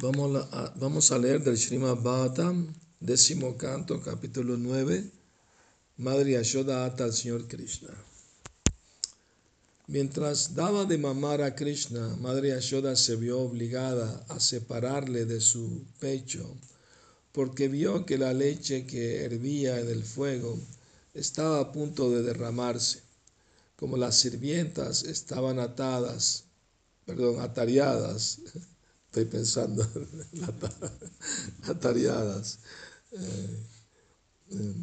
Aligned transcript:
Vamos 0.00 0.48
a, 0.52 0.72
vamos 0.76 1.12
a 1.12 1.18
leer 1.18 1.44
del 1.44 1.58
Srimad 1.58 1.96
Bhagavatam, 1.96 2.72
décimo 2.98 3.58
canto, 3.58 4.00
capítulo 4.00 4.56
9, 4.56 5.04
Madre 5.98 6.32
Yashoda 6.32 6.86
ata 6.86 7.04
al 7.04 7.12
Señor 7.12 7.46
Krishna. 7.46 7.90
Mientras 9.88 10.54
daba 10.54 10.86
de 10.86 10.96
mamar 10.96 11.42
a 11.42 11.54
Krishna, 11.54 12.16
Madre 12.16 12.48
Yashoda 12.48 12.96
se 12.96 13.16
vio 13.16 13.40
obligada 13.40 14.24
a 14.30 14.40
separarle 14.40 15.26
de 15.26 15.42
su 15.42 15.84
pecho, 16.00 16.56
porque 17.32 17.68
vio 17.68 18.06
que 18.06 18.16
la 18.16 18.32
leche 18.32 18.86
que 18.86 19.22
hervía 19.24 19.78
en 19.78 19.90
el 19.90 20.04
fuego 20.04 20.58
estaba 21.12 21.60
a 21.60 21.70
punto 21.70 22.10
de 22.10 22.22
derramarse. 22.22 23.02
Como 23.76 23.98
las 23.98 24.16
sirvientas 24.16 25.02
estaban 25.02 25.58
atadas, 25.58 26.44
perdón, 27.04 27.40
atareadas, 27.40 28.38
estoy 29.12 29.26
pensando, 29.26 29.86
atareadas. 31.68 32.58
Eh, 33.14 33.66
eh, 34.52 34.74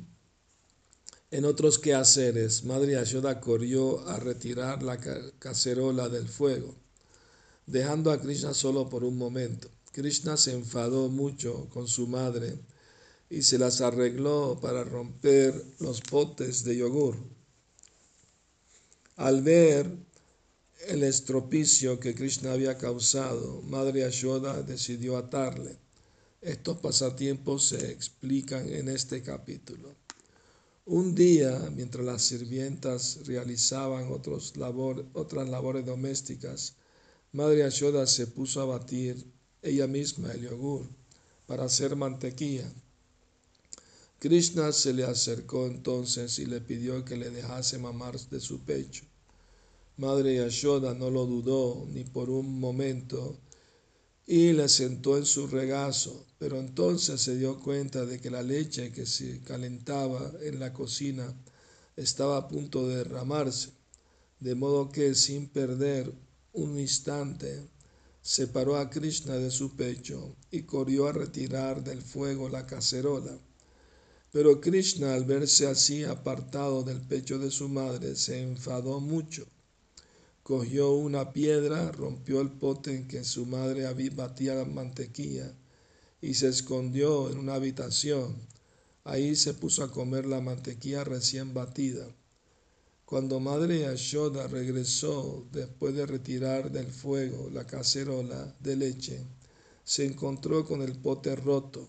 en 1.32 1.46
otros 1.46 1.80
quehaceres, 1.80 2.64
Madre 2.64 2.92
Yashoda 2.92 3.42
corrió 3.42 4.08
a 4.08 4.20
retirar 4.20 4.84
la 4.84 5.00
cacerola 5.40 6.10
del 6.10 6.30
fuego, 6.30 6.76
dejando 7.66 8.12
a 8.12 8.22
Krishna 8.22 8.54
solo 8.54 8.88
por 8.88 9.04
un 9.04 9.18
momento. 9.18 9.68
Krishna 9.94 10.38
se 10.38 10.54
enfadó 10.54 11.10
mucho 11.10 11.68
con 11.70 11.88
su 11.88 12.06
madre 12.06 12.60
y 13.32 13.42
se 13.42 13.58
las 13.58 13.82
arregló 13.82 14.60
para 14.62 14.84
romper 14.84 15.60
los 15.80 16.02
potes 16.02 16.64
de 16.64 16.78
yogur. 16.78 17.18
Al 19.16 19.42
ver 19.42 19.90
el 20.88 21.04
estropicio 21.04 22.00
que 22.00 22.16
Krishna 22.16 22.54
había 22.54 22.78
causado, 22.78 23.62
Madre 23.64 24.00
Yashoda 24.02 24.64
decidió 24.64 25.18
atarle. 25.18 25.78
Estos 26.42 26.78
pasatiempos 26.78 27.66
se 27.66 27.92
explican 27.92 28.70
en 28.70 28.88
este 28.88 29.22
capítulo. 29.22 29.94
Un 30.86 31.14
día, 31.14 31.70
mientras 31.76 32.06
las 32.06 32.22
sirvientas 32.22 33.20
realizaban 33.26 34.10
otras 34.10 34.56
labores 34.56 35.86
domésticas, 35.86 36.76
Madre 37.34 37.64
Ashoda 37.64 38.08
se 38.08 38.26
puso 38.26 38.62
a 38.62 38.66
batir 38.66 39.24
ella 39.62 39.86
misma 39.86 40.32
el 40.32 40.42
yogur 40.42 40.88
para 41.46 41.66
hacer 41.66 41.96
mantequilla. 41.96 42.72
Krishna 44.18 44.72
se 44.72 44.94
le 44.94 45.04
acercó 45.04 45.68
entonces 45.68 46.40
y 46.40 46.46
le 46.46 46.62
pidió 46.62 47.04
que 47.04 47.18
le 47.18 47.30
dejase 47.30 47.78
mamar 47.78 48.18
de 48.18 48.40
su 48.40 48.62
pecho. 48.62 49.09
Madre 50.00 50.34
Yashoda 50.34 50.94
no 50.94 51.10
lo 51.10 51.26
dudó 51.26 51.86
ni 51.92 52.06
por 52.06 52.30
un 52.30 52.58
momento 52.58 53.38
y 54.26 54.54
le 54.54 54.70
sentó 54.70 55.18
en 55.18 55.26
su 55.26 55.46
regazo, 55.46 56.26
pero 56.38 56.58
entonces 56.58 57.20
se 57.20 57.36
dio 57.36 57.60
cuenta 57.60 58.06
de 58.06 58.18
que 58.22 58.30
la 58.30 58.42
leche 58.42 58.94
que 58.94 59.06
se 59.06 59.42
calentaba 59.42 60.32
en 60.42 60.58
la 60.58 60.72
cocina 60.72 61.36
estaba 61.98 62.38
a 62.38 62.48
punto 62.48 62.88
de 62.88 62.96
derramarse, 62.96 63.72
de 64.40 64.56
modo 64.56 64.90
que 64.90 65.16
sin 65.16 65.50
perder 65.50 66.14
un 66.54 66.80
instante 66.80 67.68
separó 68.22 68.78
a 68.78 68.90
Krishna 68.90 69.36
de 69.36 69.52
su 69.52 69.76
pecho 69.76 70.34
y 70.50 70.62
corrió 70.62 71.10
a 71.10 71.12
retirar 71.12 71.84
del 71.84 72.02
fuego 72.02 72.48
la 72.48 72.66
cacerola. 72.66 73.38
Pero 74.32 74.62
Krishna 74.62 75.14
al 75.14 75.26
verse 75.26 75.68
así 75.68 76.06
apartado 76.06 76.84
del 76.84 77.02
pecho 77.02 77.38
de 77.38 77.52
su 77.52 77.68
madre 77.68 78.16
se 78.16 78.42
enfadó 78.42 79.02
mucho 79.02 79.46
cogió 80.50 80.94
una 80.94 81.32
piedra, 81.32 81.92
rompió 81.92 82.42
el 82.42 82.50
pote 82.50 82.96
en 82.96 83.08
que 83.08 83.24
su 83.24 83.46
madre 83.46 83.86
batía 84.10 84.56
la 84.56 84.66
mantequilla 84.66 85.54
y 86.24 86.34
se 86.34 86.48
escondió 86.48 87.30
en 87.30 87.38
una 87.38 87.54
habitación. 87.54 88.36
Ahí 89.04 89.36
se 89.36 89.54
puso 89.54 89.84
a 89.84 89.92
comer 89.92 90.26
la 90.26 90.42
mantequilla 90.42 91.04
recién 91.04 91.54
batida. 91.54 92.08
Cuando 93.06 93.40
madre 93.40 93.82
Yashoda 93.82 94.48
regresó 94.48 95.46
después 95.52 95.94
de 95.94 96.08
retirar 96.08 96.72
del 96.72 96.92
fuego 96.92 97.52
la 97.52 97.68
cacerola 97.68 98.56
de 98.60 98.76
leche, 98.76 99.28
se 99.84 100.04
encontró 100.04 100.66
con 100.66 100.82
el 100.82 100.98
pote 100.98 101.36
roto. 101.36 101.88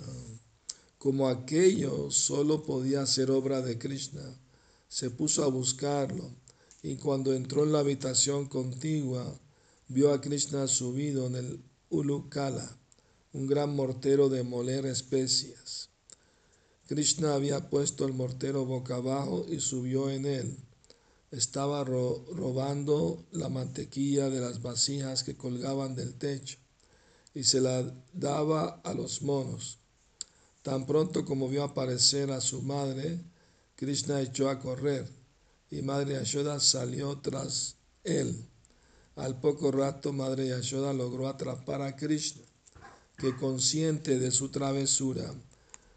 Ah, 0.00 0.38
como 0.98 1.30
aquello 1.30 2.10
solo 2.10 2.62
podía 2.62 3.06
ser 3.06 3.30
obra 3.30 3.62
de 3.62 3.78
Krishna, 3.78 4.38
se 4.96 5.10
puso 5.10 5.44
a 5.44 5.48
buscarlo 5.48 6.30
y 6.82 6.96
cuando 6.96 7.34
entró 7.34 7.64
en 7.64 7.72
la 7.72 7.80
habitación 7.80 8.46
contigua 8.46 9.30
vio 9.88 10.10
a 10.10 10.22
Krishna 10.22 10.66
subido 10.68 11.26
en 11.26 11.34
el 11.34 11.62
Ulukala, 11.90 12.78
un 13.34 13.46
gran 13.46 13.76
mortero 13.76 14.30
de 14.30 14.42
moler 14.42 14.86
especias. 14.86 15.90
Krishna 16.86 17.34
había 17.34 17.68
puesto 17.68 18.06
el 18.06 18.14
mortero 18.14 18.64
boca 18.64 18.96
abajo 18.96 19.44
y 19.50 19.60
subió 19.60 20.08
en 20.08 20.24
él. 20.24 20.56
Estaba 21.30 21.84
robando 21.84 23.22
la 23.32 23.50
mantequilla 23.50 24.30
de 24.30 24.40
las 24.40 24.62
vasijas 24.62 25.24
que 25.24 25.36
colgaban 25.36 25.94
del 25.94 26.14
techo 26.14 26.56
y 27.34 27.44
se 27.44 27.60
la 27.60 27.84
daba 28.14 28.80
a 28.82 28.94
los 28.94 29.20
monos. 29.20 29.78
Tan 30.62 30.86
pronto 30.86 31.26
como 31.26 31.50
vio 31.50 31.64
aparecer 31.64 32.30
a 32.30 32.40
su 32.40 32.62
madre, 32.62 33.20
Krishna 33.76 34.22
echó 34.22 34.48
a 34.48 34.58
correr 34.58 35.06
y 35.70 35.82
Madre 35.82 36.14
Yashoda 36.14 36.60
salió 36.60 37.18
tras 37.18 37.76
él. 38.04 38.48
Al 39.16 39.38
poco 39.38 39.70
rato 39.70 40.14
Madre 40.14 40.48
Yashoda 40.48 40.94
logró 40.94 41.28
atrapar 41.28 41.82
a 41.82 41.94
Krishna, 41.94 42.42
que 43.18 43.36
consciente 43.36 44.18
de 44.18 44.30
su 44.30 44.48
travesura 44.48 45.30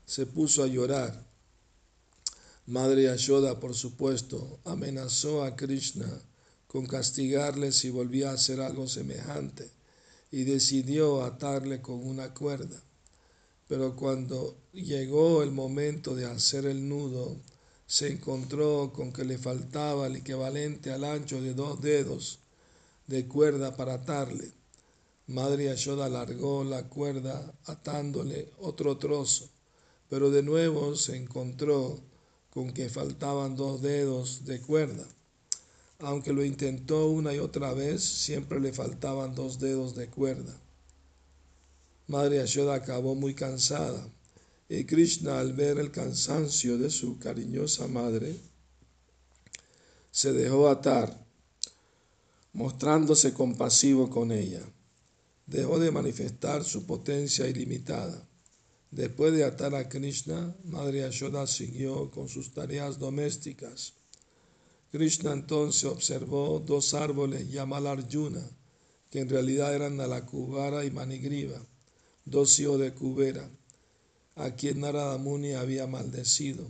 se 0.06 0.26
puso 0.26 0.64
a 0.64 0.68
llorar. 0.68 1.26
Madre 2.66 3.04
Yashoda, 3.04 3.60
por 3.60 3.74
supuesto, 3.74 4.60
amenazó 4.66 5.44
a 5.44 5.56
Krishna 5.56 6.22
con 6.68 6.86
castigarle 6.86 7.72
si 7.72 7.90
volvía 7.90 8.32
a 8.32 8.34
hacer 8.34 8.60
algo 8.60 8.88
semejante 8.88 9.72
y 10.32 10.44
decidió 10.44 11.24
atarle 11.24 11.82
con 11.82 12.06
una 12.06 12.34
cuerda. 12.34 12.82
Pero 13.68 13.96
cuando 13.96 14.58
llegó 14.74 15.44
el 15.44 15.52
momento 15.52 16.16
de 16.16 16.26
hacer 16.26 16.66
el 16.66 16.88
nudo, 16.88 17.38
se 17.90 18.08
encontró 18.12 18.94
con 18.94 19.12
que 19.12 19.26
le 19.26 19.40
faltaba 19.40 20.06
el 20.06 20.18
equivalente 20.18 20.92
al 20.92 21.04
ancho 21.04 21.42
de 21.42 21.56
dos 21.56 21.82
dedos 21.82 22.38
de 23.08 23.28
cuerda 23.28 23.76
para 23.76 23.96
atarle. 23.96 24.52
Madre 25.26 25.66
Yashoda 25.66 26.06
alargó 26.06 26.64
la 26.64 26.88
cuerda 26.88 27.52
atándole 27.66 28.52
otro 28.60 28.98
trozo, 28.98 29.50
pero 30.08 30.30
de 30.30 30.44
nuevo 30.44 30.96
se 30.96 31.18
encontró 31.18 32.00
con 32.52 32.74
que 32.74 32.90
faltaban 32.90 33.56
dos 33.56 33.82
dedos 33.82 34.46
de 34.46 34.62
cuerda. 34.62 35.08
Aunque 35.98 36.32
lo 36.32 36.46
intentó 36.46 37.08
una 37.08 37.34
y 37.34 37.40
otra 37.40 37.74
vez, 37.74 38.04
siempre 38.04 38.60
le 38.60 38.72
faltaban 38.72 39.34
dos 39.34 39.58
dedos 39.58 39.96
de 39.96 40.08
cuerda. 40.10 40.56
Madre 42.06 42.38
Yashoda 42.38 42.76
acabó 42.76 43.16
muy 43.16 43.34
cansada 43.34 44.08
y 44.72 44.86
Krishna, 44.86 45.40
al 45.40 45.54
ver 45.54 45.80
el 45.80 45.90
cansancio 45.90 46.78
de 46.78 46.92
su 46.92 47.18
cariñosa 47.18 47.88
madre, 47.88 48.40
se 50.12 50.32
dejó 50.32 50.70
atar, 50.70 51.26
mostrándose 52.54 53.34
compasivo 53.34 54.12
con 54.12 54.32
ella. 54.32 54.62
Dejó 55.48 55.80
de 55.80 55.90
manifestar 55.90 56.64
su 56.64 56.86
potencia 56.86 57.48
ilimitada. 57.48 58.28
Después 58.92 59.34
de 59.34 59.44
atar 59.44 59.74
a 59.74 59.90
Krishna, 59.90 60.56
Madre 60.64 61.00
Yashoda 61.00 61.48
siguió 61.48 62.12
con 62.12 62.30
sus 62.30 62.54
tareas 62.54 63.00
domésticas. 63.00 63.94
Krishna 64.92 65.34
entonces 65.34 65.86
observó 65.86 66.60
dos 66.60 66.94
árboles 66.94 67.50
llamados 67.50 67.90
Arjuna, 67.90 68.48
que 69.10 69.22
en 69.22 69.30
realidad 69.30 69.74
eran 69.74 69.98
Nalakubara 69.98 70.86
y 70.86 70.92
Manigriva, 70.92 71.60
dos 72.26 72.60
hijos 72.60 72.80
de 72.80 72.94
Kubera 72.94 73.50
a 74.40 74.56
quien 74.56 74.80
Narada 74.80 75.18
Muni 75.18 75.52
había 75.52 75.86
maldecido, 75.86 76.66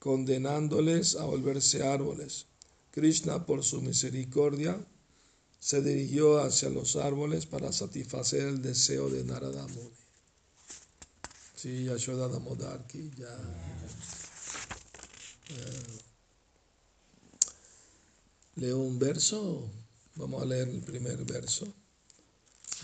condenándoles 0.00 1.14
a 1.14 1.24
volverse 1.24 1.86
árboles. 1.86 2.46
Krishna, 2.90 3.46
por 3.46 3.62
su 3.62 3.80
misericordia, 3.80 4.84
se 5.60 5.80
dirigió 5.80 6.40
hacia 6.40 6.70
los 6.70 6.96
árboles 6.96 7.46
para 7.46 7.72
satisfacer 7.72 8.48
el 8.48 8.62
deseo 8.62 9.08
de 9.08 9.22
Narada 9.22 9.64
Muni. 9.68 9.90
Sí, 11.54 11.84
Yashoda 11.84 12.26
Damodarki, 12.26 13.12
ya. 13.16 13.32
Eh, 15.50 15.82
leo 18.56 18.78
un 18.78 18.98
verso, 18.98 19.70
vamos 20.16 20.42
a 20.42 20.46
leer 20.46 20.68
el 20.68 20.80
primer 20.80 21.24
verso, 21.24 21.72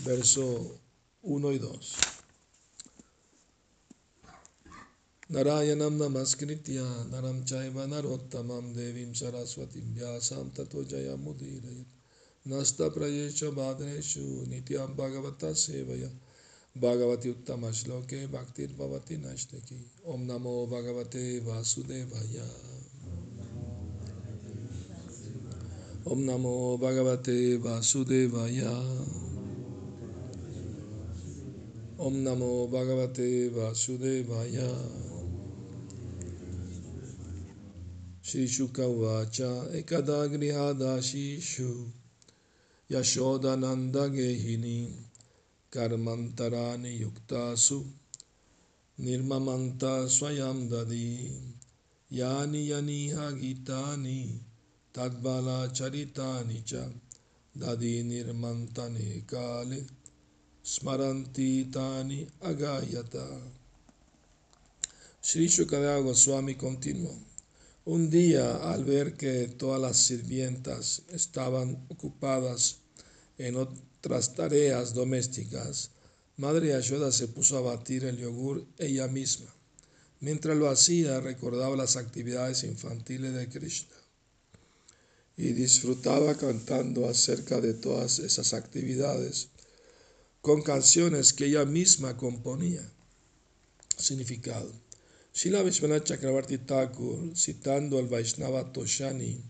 verso 0.05 0.79
1 1.23 1.51
y 1.51 1.59
2. 1.59 2.18
नारायणं 5.29 5.97
नमस्कृत्य 5.97 6.83
नरं 7.07 7.41
चैव 7.45 7.75
नरोत्तमं 7.87 8.71
देवीं 8.75 9.11
सरस्वतीं 9.13 9.83
व्यासां 9.95 10.45
ततो 10.57 10.83
जयमुदीरयत् 10.91 12.47
नस्तप्रयेष 12.49 13.43
बाधनेषु 13.57 14.23
नित्यं 14.49 14.95
भगवतः 14.97 15.53
सेवय 15.63 16.09
भगवती 16.75 17.29
उत्तमश्लोके 17.29 18.25
भक्तिर्भवति 18.33 19.17
नष्टकी 19.17 19.77
ॐ 20.07 20.25
नमो 20.29 20.55
भगवते 20.71 21.23
वासुदेवाय 21.47 22.41
ॐ 26.07 26.25
नमो 26.25 26.55
भगवते 26.85 27.37
वासुदेवाय 27.67 28.59
ॐ 32.01 32.19
नमो 32.25 32.51
भगवते 32.73 33.31
वासुदेवाय 33.57 34.57
श्रीशुक 38.29 38.79
उवाच 38.79 39.39
एकदा 39.79 40.17
गृहादाशीषु 40.33 41.69
यशोदनन्दगेहिनी 42.89 44.79
कर्मन्तराणि 45.71 46.91
युक्तासु 47.01 47.79
निर्ममन्ता 48.97 49.93
स्वयं 50.15 50.67
ददी 50.69 51.11
यानि 52.09 52.61
यनिह 52.71 53.29
गीतानि 53.41 54.19
तद्बलचरितानि 54.95 56.63
च 56.67 56.83
ददी 57.55 57.95
निर्मन्तने 58.03 59.11
काले 59.33 59.81
स्मरन्ति 60.65 61.49
तानि 61.75 62.25
अगायत 62.51 63.15
Sri 65.21 65.47
Shukadeva 65.47 66.01
Goswami. 66.03 66.55
Un 67.89 68.11
día, 68.11 68.71
al 68.71 68.85
ver 68.85 69.15
que 69.15 69.47
todas 69.47 69.81
las 69.81 69.97
sirvientas 69.97 71.01
estaban 71.09 71.87
ocupadas 71.89 72.81
en 73.39 73.55
otras 73.55 74.35
tareas 74.35 74.93
domésticas, 74.93 75.89
Madre 76.37 76.75
Ayuda 76.75 77.11
se 77.11 77.27
puso 77.27 77.57
a 77.57 77.61
batir 77.61 78.05
el 78.05 78.19
yogur 78.19 78.63
ella 78.77 79.07
misma. 79.07 79.51
Mientras 80.19 80.55
lo 80.55 80.69
hacía, 80.69 81.19
recordaba 81.19 81.75
las 81.75 81.95
actividades 81.95 82.63
infantiles 82.63 83.33
de 83.33 83.49
Krishna 83.49 83.97
y 85.35 85.53
disfrutaba 85.53 86.37
cantando 86.37 87.09
acerca 87.09 87.59
de 87.59 87.73
todas 87.73 88.19
esas 88.19 88.53
actividades 88.53 89.47
con 90.41 90.61
canciones 90.61 91.33
que 91.33 91.45
ella 91.45 91.65
misma 91.65 92.17
componía. 92.17 92.87
Significado. 93.97 94.88
Srila 95.39 95.63
Vishwanath 95.63 96.03
Chakravarti 96.03 96.57
Thakur, 96.65 97.33
citando 97.33 97.97
al 97.97 98.07
Vaishnava 98.07 98.73
Toshani 98.73 99.41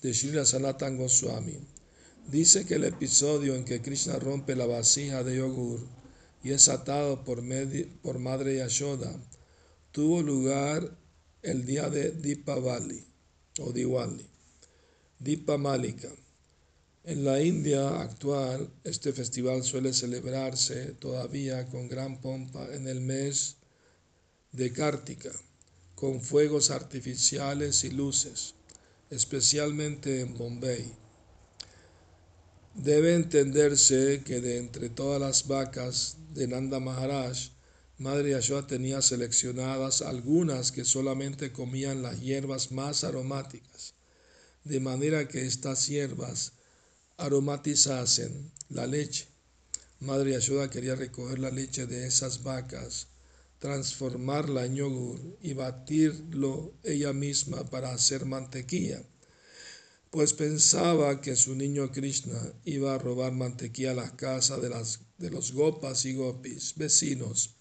de 0.00 0.14
Srila 0.14 0.44
Sanatan 0.44 0.96
Goswami, 0.96 1.58
dice 2.28 2.64
que 2.64 2.76
el 2.76 2.84
episodio 2.84 3.56
en 3.56 3.64
que 3.64 3.82
Krishna 3.82 4.20
rompe 4.20 4.54
la 4.54 4.66
vasija 4.66 5.24
de 5.24 5.38
yogur 5.38 5.80
y 6.44 6.52
es 6.52 6.68
atado 6.68 7.24
por, 7.24 7.42
por 8.02 8.20
Madre 8.20 8.58
Yashoda 8.58 9.12
tuvo 9.90 10.22
lugar 10.22 10.96
el 11.42 11.66
día 11.66 11.90
de 11.90 12.12
Dipavali 12.12 13.04
o 13.58 13.72
Diwali, 13.72 14.24
Dipamalika. 15.18 16.10
En 17.02 17.24
la 17.24 17.42
India 17.42 18.00
actual, 18.00 18.70
este 18.84 19.12
festival 19.12 19.64
suele 19.64 19.92
celebrarse 19.92 20.92
todavía 21.00 21.66
con 21.68 21.88
gran 21.88 22.20
pompa 22.20 22.72
en 22.72 22.86
el 22.86 23.00
mes 23.00 23.56
de 24.52 24.70
Kartika, 24.70 25.32
con 25.94 26.20
fuegos 26.20 26.70
artificiales 26.70 27.84
y 27.84 27.90
luces, 27.90 28.54
especialmente 29.08 30.20
en 30.20 30.34
Bombay. 30.34 30.92
Debe 32.74 33.14
entenderse 33.14 34.22
que 34.24 34.42
de 34.42 34.58
entre 34.58 34.90
todas 34.90 35.20
las 35.20 35.46
vacas 35.46 36.16
de 36.34 36.48
Nanda 36.48 36.80
Maharaj, 36.80 37.50
Madre 37.96 38.32
Yashoda 38.32 38.66
tenía 38.66 39.00
seleccionadas 39.00 40.02
algunas 40.02 40.70
que 40.70 40.84
solamente 40.84 41.52
comían 41.52 42.02
las 42.02 42.20
hierbas 42.20 42.72
más 42.72 43.04
aromáticas, 43.04 43.94
de 44.64 44.80
manera 44.80 45.28
que 45.28 45.46
estas 45.46 45.86
hierbas 45.86 46.52
aromatizasen 47.16 48.50
la 48.68 48.86
leche. 48.86 49.28
Madre 50.00 50.32
Yashoda 50.32 50.68
quería 50.68 50.94
recoger 50.94 51.38
la 51.38 51.50
leche 51.50 51.86
de 51.86 52.06
esas 52.06 52.42
vacas 52.42 53.11
transformarla 53.62 54.66
en 54.66 54.74
yogur 54.74 55.20
y 55.40 55.52
batirlo 55.52 56.72
ella 56.82 57.12
misma 57.12 57.62
para 57.70 57.94
hacer 57.94 58.26
mantequilla, 58.26 59.00
pues 60.10 60.32
pensaba 60.32 61.20
que 61.20 61.36
su 61.36 61.54
niño 61.54 61.92
Krishna 61.92 62.40
iba 62.64 62.92
a 62.92 62.98
robar 62.98 63.30
mantequilla 63.30 63.92
a 63.92 63.94
las 64.02 64.10
casas 64.14 64.60
de, 64.60 64.68
las, 64.68 64.98
de 65.18 65.30
los 65.30 65.52
gopas 65.52 66.04
y 66.06 66.14
gopis, 66.14 66.74
vecinos, 66.74 67.54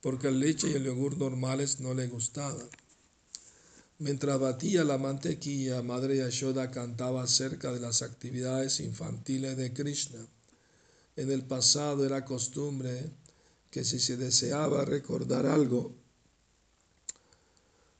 porque 0.00 0.30
la 0.30 0.38
leche 0.38 0.70
y 0.70 0.72
el 0.72 0.84
yogur 0.84 1.18
normales 1.18 1.80
no 1.80 1.92
le 1.92 2.06
gustaban. 2.06 2.70
Mientras 3.98 4.40
batía 4.40 4.84
la 4.84 4.96
mantequilla, 4.96 5.82
Madre 5.82 6.16
Yashoda 6.16 6.70
cantaba 6.70 7.22
acerca 7.22 7.72
de 7.72 7.80
las 7.80 8.00
actividades 8.00 8.80
infantiles 8.80 9.58
de 9.58 9.74
Krishna. 9.74 10.26
En 11.14 11.30
el 11.30 11.44
pasado 11.44 12.06
era 12.06 12.24
costumbre 12.24 13.10
que 13.70 13.84
si 13.84 13.98
se 13.98 14.16
deseaba 14.16 14.84
recordar 14.84 15.46
algo 15.46 15.94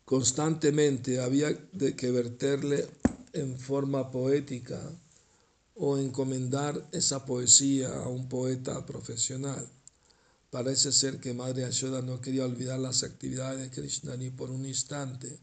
constantemente 0.07 1.21
había 1.21 1.53
de 1.73 1.97
que 1.97 2.11
verterle 2.13 2.87
en 3.33 3.59
forma 3.59 4.11
poética 4.11 4.81
o 5.75 5.99
encomendar 5.99 6.89
esa 6.93 7.27
poesía 7.27 7.93
a 7.93 8.09
un 8.09 8.29
poeta 8.29 8.87
profesional. 8.87 9.69
Parece 10.49 10.93
ser 10.93 11.19
que 11.19 11.35
Madre 11.35 11.65
Ashoda 11.65 12.01
no 12.01 12.21
quería 12.21 12.45
olvidar 12.45 12.79
las 12.79 13.03
actividades 13.03 13.61
de 13.61 13.71
Krishna 13.71 14.17
ni 14.17 14.31
por 14.31 14.51
un 14.51 14.65
instante, 14.65 15.39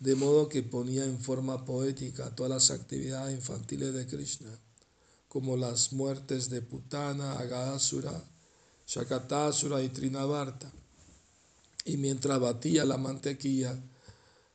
de 0.00 0.14
modo 0.16 0.48
que 0.48 0.64
ponía 0.64 1.04
en 1.04 1.20
forma 1.20 1.64
poética 1.64 2.34
todas 2.34 2.50
las 2.50 2.70
actividades 2.72 3.34
infantiles 3.34 3.94
de 3.94 4.06
Krishna, 4.06 4.50
como 5.28 5.56
las 5.56 5.92
muertes 5.92 6.50
de 6.50 6.60
Putana, 6.60 7.38
Agadasura, 7.38 8.22
Shakatasura 8.92 9.82
y 9.82 9.88
Trinavarta. 9.88 10.70
Y 11.86 11.96
mientras 11.96 12.38
batía 12.38 12.84
la 12.84 12.98
mantequilla, 12.98 13.74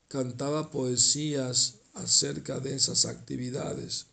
cantaba 0.08 0.70
poesías 0.70 1.76
acerca 1.96 2.60
de 2.60 2.76
esas 2.76 3.06
actividades. 3.06 4.06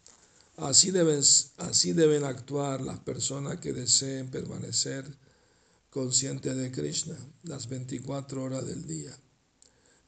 Así 0.57 0.91
deben, 0.93 1.21
así 1.59 1.93
deben 1.93 2.25
actuar 2.25 2.81
las 2.81 3.01
personas 3.01 3.61
que 3.61 3.75
deseen 3.75 4.31
permanecer 4.31 5.05
conscientes 5.91 6.57
de 6.57 6.73
Krishna 6.73 7.17
las 7.43 7.69
24 7.69 8.43
horas 8.43 8.67
del 8.67 8.87
día. 8.87 9.15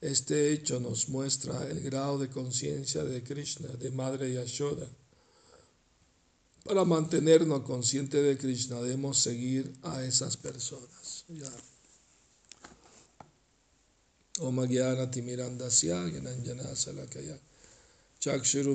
Este 0.01 0.51
hecho 0.51 0.81
nos 0.81 1.11
muestra 1.11 1.69
el 1.69 1.81
grado 1.81 2.19
de 2.19 2.31
conciencia 2.31 3.05
de 3.05 3.23
Krishna, 3.23 3.69
de 3.69 3.91
Madre 3.91 4.33
Yashoda 4.33 4.89
para 6.67 6.85
mantenernos 6.85 7.63
conscientes 7.63 8.23
de 8.23 8.37
Krishna 8.37 8.81
debemos 8.81 9.19
seguir 9.19 9.73
a 9.83 10.05
esas 10.05 10.37
personas. 10.37 11.25
Ya. 11.29 11.51
Om 14.41 14.67
Gyana 14.67 15.11
Timirandasya 15.11 16.09
Gyananjana 16.09 16.77
Salakaya 16.77 17.39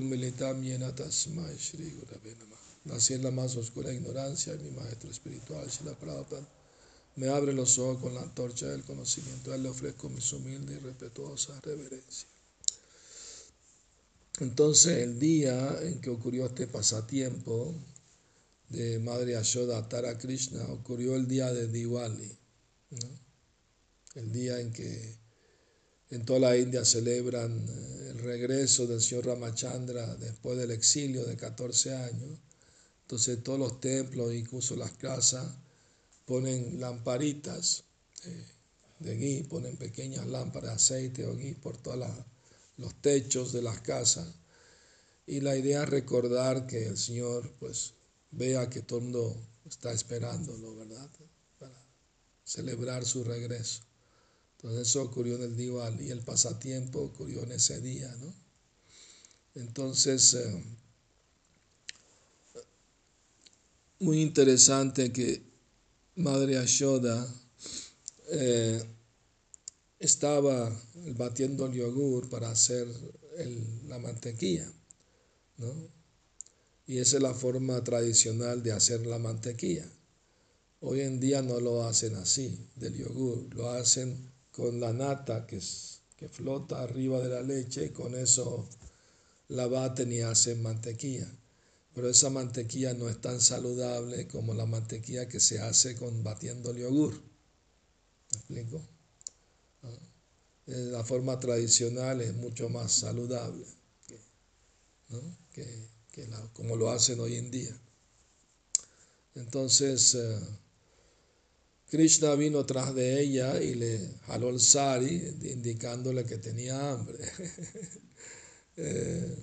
Militam 0.02 0.64
Yena 0.64 0.92
Shri 0.92 1.94
Nací 2.86 3.14
en 3.14 3.24
la 3.24 3.32
más 3.32 3.56
oscura 3.58 3.94
ignorancia 3.94 4.56
y 4.56 4.58
mi 4.58 4.72
maestro 4.72 5.12
espiritual, 5.12 5.68
Shila 5.68 5.94
Prabhupada, 5.94 6.48
me 7.16 7.30
abre 7.30 7.54
los 7.54 7.78
ojos 7.78 8.02
con 8.02 8.16
la 8.16 8.22
antorcha 8.22 8.68
del 8.68 8.84
conocimiento. 8.84 9.52
A 9.52 9.56
él 9.56 9.64
le 9.64 9.70
ofrezco 9.70 10.10
mis 10.10 10.34
humildes 10.34 10.78
y 10.78 10.80
respetuosas 10.80 11.62
reverencias. 11.62 12.31
Entonces 14.42 14.98
el 15.04 15.20
día 15.20 15.78
en 15.84 16.02
que 16.02 16.10
ocurrió 16.10 16.48
este 16.48 16.66
pasatiempo 16.66 17.76
de 18.70 18.98
Madre 18.98 19.38
Ashoda 19.38 19.88
Tara 19.88 20.18
Krishna 20.18 20.64
ocurrió 20.70 21.16
el 21.16 21.28
día 21.28 21.54
de 21.54 21.68
Diwali, 21.68 22.36
el 24.16 24.32
día 24.32 24.60
en 24.60 24.74
que 24.74 25.16
en 26.10 26.26
toda 26.26 26.40
la 26.40 26.58
India 26.58 26.84
celebran 26.84 27.56
eh, 27.70 28.08
el 28.10 28.18
regreso 28.18 28.88
del 28.88 29.00
señor 29.00 29.28
Ramachandra 29.28 30.16
después 30.16 30.58
del 30.58 30.72
exilio 30.72 31.24
de 31.24 31.38
14 31.38 31.96
años. 31.96 32.40
Entonces 33.04 33.44
todos 33.44 33.60
los 33.60 33.80
templos, 33.80 34.34
incluso 34.34 34.76
las 34.76 34.94
casas, 34.94 35.46
ponen 36.26 36.80
lamparitas 36.80 37.84
eh, 38.26 38.46
de 39.02 39.18
gui, 39.18 39.44
ponen 39.44 39.78
pequeñas 39.78 40.26
lámparas 40.26 40.72
de 40.72 40.76
aceite 40.76 41.26
o 41.28 41.36
gui 41.36 41.54
por 41.54 41.78
todos 41.78 42.00
los 42.82 42.94
techos 43.02 43.54
de 43.54 43.62
las 43.62 43.80
casas. 43.82 44.28
Y 45.28 45.40
la 45.40 45.56
idea 45.56 45.84
es 45.84 45.90
recordar 45.90 46.68
que 46.68 46.88
el 46.88 46.98
Señor 46.98 47.54
pues 47.60 47.94
vea 48.32 48.70
que 48.70 48.82
todo 48.82 49.00
el 49.00 49.06
mundo 49.06 49.38
está 49.66 49.92
esperándolo, 49.92 50.76
¿verdad? 50.76 51.10
Para 51.60 51.86
celebrar 52.44 53.06
su 53.06 53.24
regreso. 53.24 53.84
Entonces 54.58 54.90
eso 54.90 55.04
ocurrió 55.04 55.36
en 55.36 55.44
el 55.44 55.56
Diwal 55.56 56.02
y 56.02 56.10
el 56.10 56.22
pasatiempo 56.22 57.00
ocurrió 57.00 57.44
en 57.44 57.54
ese 57.54 57.80
día, 57.82 58.14
¿no? 58.20 58.34
Entonces, 59.56 60.34
eh, 60.36 60.64
muy 64.00 64.22
interesante 64.22 65.12
que 65.12 65.42
Madre 66.16 66.58
Ashoda 66.58 67.28
eh, 68.30 68.84
estaba 70.02 70.76
batiendo 71.16 71.68
el 71.68 71.74
yogur 71.74 72.28
para 72.28 72.50
hacer 72.50 72.88
la 73.88 74.00
mantequilla, 74.00 74.72
¿no? 75.58 75.72
Y 76.88 76.98
esa 76.98 77.18
es 77.18 77.24
la 77.24 77.36
forma 77.36 77.84
tradicional 77.84 78.64
de 78.64 78.72
hacer 78.72 79.06
la 79.06 79.20
mantequilla. 79.20 79.88
Hoy 80.80 81.02
en 81.02 81.20
día 81.20 81.44
no 81.44 81.60
lo 81.60 81.84
hacen 81.84 82.16
así, 82.16 82.68
del 82.76 82.98
yogur, 82.98 83.54
lo 83.54 83.70
hacen 83.70 84.32
con 84.52 84.80
la 84.80 84.92
nata 84.92 85.46
que, 85.46 85.62
que 86.18 86.28
flota 86.28 86.82
arriba 86.82 87.20
de 87.20 87.30
la 87.30 87.42
leche 87.44 87.86
y 87.86 87.90
con 87.90 88.16
eso 88.16 88.68
la 89.50 89.68
baten 89.68 90.12
y 90.12 90.22
hacen 90.22 90.64
mantequilla. 90.64 91.32
Pero 91.94 92.10
esa 92.10 92.32
mantequilla 92.32 92.96
no 92.96 93.08
es 93.08 93.22
tan 93.22 93.40
saludable 93.40 94.28
como 94.28 94.56
la 94.56 94.66
mantequilla 94.66 95.28
que 95.28 95.40
se 95.40 95.60
hace 95.60 95.96
con 95.96 96.24
batiendo 96.24 96.72
el 96.72 96.78
yogur. 96.78 97.22
¿Me 98.32 98.38
explico? 98.38 99.01
Eh, 100.72 100.90
la 100.90 101.04
forma 101.04 101.38
tradicional 101.38 102.22
es 102.22 102.34
mucho 102.34 102.70
más 102.70 102.94
saludable 102.94 103.66
que, 105.54 105.66
como 106.54 106.78
lo 106.78 106.90
hacen 106.90 107.20
hoy 107.20 107.36
en 107.36 107.52
día. 107.52 107.78
Entonces, 109.36 110.16
eh, 110.16 110.40
Krishna 111.90 112.36
vino 112.36 112.66
tras 112.66 112.96
de 112.96 113.22
ella 113.22 113.62
y 113.62 113.76
le 113.76 114.00
jaló 114.28 114.50
el 114.50 114.62
sari, 114.62 115.38
indicándole 115.44 116.24
que 116.24 116.38
tenía 116.38 116.92
hambre. 116.92 117.20
eh, 118.78 119.36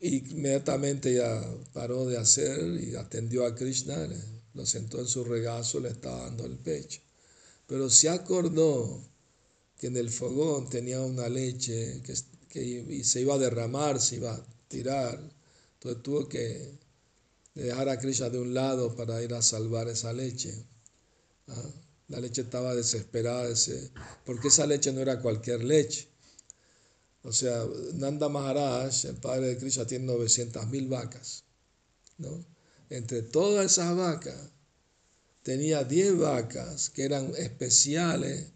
inmediatamente 0.00 1.14
ya 1.14 1.42
paró 1.72 2.04
de 2.04 2.18
hacer 2.18 2.60
y 2.82 2.96
atendió 2.96 3.46
a 3.46 3.54
Krishna, 3.54 3.96
lo 4.52 4.66
sentó 4.66 5.00
en 5.00 5.06
su 5.06 5.24
regazo, 5.24 5.80
le 5.80 5.88
estaba 5.88 6.24
dando 6.24 6.44
el 6.44 6.58
pecho. 6.58 7.00
Pero 7.66 7.88
se 7.88 8.10
acordó 8.10 9.09
que 9.80 9.86
en 9.86 9.96
el 9.96 10.10
fogón 10.10 10.68
tenía 10.68 11.00
una 11.00 11.26
leche 11.30 12.02
que, 12.02 12.14
que 12.50 13.02
se 13.02 13.22
iba 13.22 13.34
a 13.34 13.38
derramar, 13.38 13.98
se 13.98 14.16
iba 14.16 14.34
a 14.34 14.46
tirar. 14.68 15.18
Entonces 15.74 16.02
tuvo 16.02 16.28
que 16.28 16.78
dejar 17.54 17.88
a 17.88 17.98
Krishna 17.98 18.28
de 18.28 18.38
un 18.38 18.52
lado 18.52 18.94
para 18.94 19.22
ir 19.22 19.32
a 19.32 19.40
salvar 19.40 19.88
esa 19.88 20.12
leche. 20.12 20.66
¿ah? 21.48 21.70
La 22.08 22.20
leche 22.20 22.42
estaba 22.42 22.74
desesperada, 22.74 23.48
porque 24.26 24.48
esa 24.48 24.66
leche 24.66 24.92
no 24.92 25.00
era 25.00 25.22
cualquier 25.22 25.64
leche. 25.64 26.08
O 27.22 27.32
sea, 27.32 27.64
Nanda 27.94 28.28
Maharaj, 28.28 29.06
el 29.06 29.16
padre 29.16 29.48
de 29.48 29.56
Krishna, 29.56 29.86
tiene 29.86 30.04
900 30.04 30.68
mil 30.68 30.88
vacas. 30.88 31.44
¿no? 32.18 32.44
Entre 32.90 33.22
todas 33.22 33.72
esas 33.72 33.96
vacas, 33.96 34.36
tenía 35.42 35.84
10 35.84 36.18
vacas 36.18 36.90
que 36.90 37.04
eran 37.04 37.32
especiales 37.36 38.48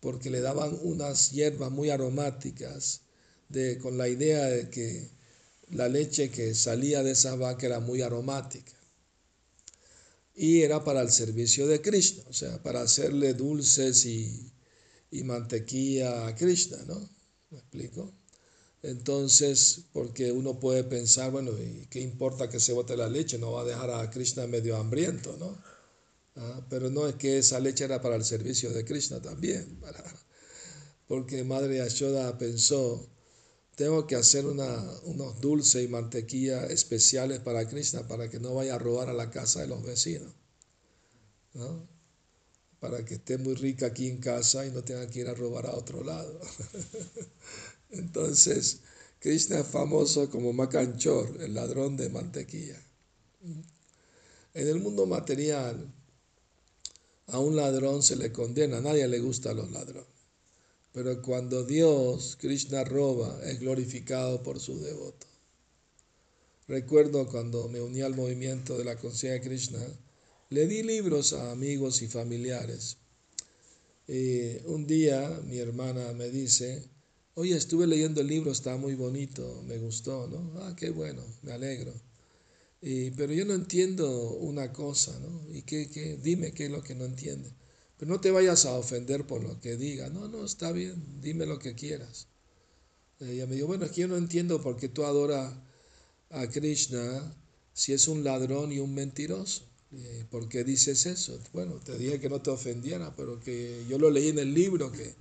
porque 0.00 0.30
le 0.30 0.40
daban 0.40 0.78
unas 0.82 1.30
hierbas 1.30 1.70
muy 1.70 1.90
aromáticas 1.90 3.02
de, 3.48 3.78
con 3.78 3.98
la 3.98 4.08
idea 4.08 4.46
de 4.46 4.70
que 4.70 5.10
la 5.70 5.88
leche 5.88 6.30
que 6.30 6.54
salía 6.54 7.02
de 7.02 7.12
esas 7.12 7.38
vacas 7.38 7.64
era 7.64 7.80
muy 7.80 8.02
aromática. 8.02 8.72
Y 10.34 10.62
era 10.62 10.82
para 10.84 11.02
el 11.02 11.10
servicio 11.10 11.66
de 11.66 11.82
Krishna, 11.82 12.24
o 12.28 12.32
sea, 12.32 12.62
para 12.62 12.82
hacerle 12.82 13.34
dulces 13.34 14.06
y, 14.06 14.50
y 15.10 15.22
mantequilla 15.24 16.26
a 16.26 16.34
Krishna, 16.34 16.78
¿no? 16.86 17.08
¿Me 17.50 17.58
explico? 17.58 18.12
Entonces, 18.82 19.82
porque 19.92 20.32
uno 20.32 20.58
puede 20.58 20.84
pensar, 20.84 21.30
bueno, 21.30 21.50
¿y 21.52 21.86
qué 21.90 22.00
importa 22.00 22.48
que 22.48 22.60
se 22.60 22.72
bote 22.72 22.96
la 22.96 23.08
leche? 23.08 23.38
No 23.38 23.52
va 23.52 23.62
a 23.62 23.66
dejar 23.66 23.90
a 23.90 24.10
Krishna 24.10 24.46
medio 24.46 24.76
hambriento, 24.76 25.36
¿no? 25.38 25.58
Ah, 26.36 26.64
pero 26.70 26.90
no 26.90 27.08
es 27.08 27.16
que 27.16 27.38
esa 27.38 27.60
leche 27.60 27.84
era 27.84 28.00
para 28.00 28.16
el 28.16 28.24
servicio 28.24 28.70
de 28.72 28.84
Krishna 28.84 29.20
también, 29.20 29.80
porque 31.08 31.44
Madre 31.44 31.78
Yashoda 31.78 32.38
pensó, 32.38 33.08
tengo 33.76 34.06
que 34.06 34.16
hacer 34.16 34.46
unos 34.46 35.40
dulces 35.40 35.84
y 35.84 35.88
mantequilla 35.88 36.66
especiales 36.66 37.40
para 37.40 37.68
Krishna 37.68 38.06
para 38.06 38.30
que 38.30 38.40
no 38.40 38.54
vaya 38.54 38.76
a 38.76 38.78
robar 38.78 39.08
a 39.08 39.14
la 39.14 39.30
casa 39.30 39.60
de 39.60 39.66
los 39.66 39.82
vecinos, 39.82 40.32
¿no? 41.54 41.88
para 42.80 43.04
que 43.04 43.14
esté 43.14 43.36
muy 43.36 43.54
rica 43.54 43.86
aquí 43.86 44.08
en 44.08 44.18
casa 44.18 44.66
y 44.66 44.70
no 44.70 44.82
tenga 44.82 45.06
que 45.06 45.20
ir 45.20 45.28
a 45.28 45.34
robar 45.34 45.66
a 45.66 45.74
otro 45.74 46.02
lado. 46.02 46.40
Entonces, 47.90 48.80
Krishna 49.18 49.60
es 49.60 49.66
famoso 49.66 50.30
como 50.30 50.54
Makanchor, 50.54 51.42
el 51.42 51.54
ladrón 51.54 51.96
de 51.98 52.08
mantequilla. 52.08 52.82
En 54.54 54.68
el 54.68 54.80
mundo 54.80 55.06
material, 55.06 55.92
a 57.32 57.38
un 57.38 57.56
ladrón 57.56 58.02
se 58.02 58.16
le 58.16 58.32
condena, 58.32 58.78
a 58.78 58.80
nadie 58.80 59.06
le 59.08 59.20
gusta 59.20 59.50
a 59.50 59.54
los 59.54 59.70
ladrones. 59.70 60.08
Pero 60.92 61.22
cuando 61.22 61.64
Dios, 61.64 62.36
Krishna 62.40 62.84
roba, 62.84 63.40
es 63.44 63.60
glorificado 63.60 64.42
por 64.42 64.58
su 64.58 64.80
devoto. 64.80 65.26
Recuerdo 66.66 67.26
cuando 67.28 67.68
me 67.68 67.80
uní 67.80 68.00
al 68.02 68.14
movimiento 68.14 68.76
de 68.76 68.84
la 68.84 68.96
conciencia 68.96 69.32
de 69.32 69.40
Krishna, 69.40 69.80
le 70.50 70.66
di 70.66 70.82
libros 70.82 71.32
a 71.32 71.52
amigos 71.52 72.02
y 72.02 72.08
familiares. 72.08 72.96
un 74.66 74.86
día 74.86 75.40
mi 75.44 75.58
hermana 75.58 76.12
me 76.12 76.28
dice, 76.30 76.88
oye, 77.34 77.56
estuve 77.56 77.86
leyendo 77.86 78.20
el 78.20 78.26
libro, 78.26 78.50
está 78.50 78.76
muy 78.76 78.94
bonito, 78.94 79.62
me 79.66 79.78
gustó, 79.78 80.26
¿no? 80.26 80.60
Ah, 80.62 80.74
qué 80.76 80.90
bueno, 80.90 81.22
me 81.42 81.52
alegro. 81.52 81.92
Pero 82.80 83.32
yo 83.32 83.44
no 83.44 83.54
entiendo 83.54 84.08
una 84.36 84.72
cosa, 84.72 85.18
¿no? 85.20 85.54
¿Y 85.54 85.62
qué, 85.62 85.90
qué? 85.90 86.16
Dime 86.16 86.52
qué 86.52 86.66
es 86.66 86.70
lo 86.70 86.82
que 86.82 86.94
no 86.94 87.04
entiende. 87.04 87.52
Pero 87.98 88.12
no 88.12 88.20
te 88.20 88.30
vayas 88.30 88.64
a 88.64 88.72
ofender 88.72 89.26
por 89.26 89.42
lo 89.42 89.60
que 89.60 89.76
diga. 89.76 90.08
No, 90.08 90.28
no, 90.28 90.44
está 90.44 90.72
bien, 90.72 91.20
dime 91.20 91.44
lo 91.44 91.58
que 91.58 91.74
quieras. 91.74 92.28
Ella 93.20 93.46
me 93.46 93.54
dijo, 93.54 93.66
bueno, 93.66 93.84
es 93.84 93.92
que 93.92 94.00
yo 94.00 94.08
no 94.08 94.16
entiendo 94.16 94.62
por 94.62 94.78
qué 94.78 94.88
tú 94.88 95.04
adoras 95.04 95.52
a 96.30 96.48
Krishna 96.48 97.36
si 97.74 97.92
es 97.92 98.08
un 98.08 98.24
ladrón 98.24 98.72
y 98.72 98.78
un 98.78 98.94
mentiroso. 98.94 99.64
Eh, 99.92 100.24
¿Por 100.30 100.48
qué 100.48 100.64
dices 100.64 101.04
eso? 101.04 101.38
Bueno, 101.52 101.74
te 101.84 101.98
dije 101.98 102.20
que 102.20 102.30
no 102.30 102.40
te 102.40 102.48
ofendiera, 102.48 103.14
pero 103.16 103.40
que 103.40 103.84
yo 103.88 103.98
lo 103.98 104.08
leí 104.10 104.28
en 104.28 104.38
el 104.38 104.54
libro 104.54 104.90
que, 104.90 105.14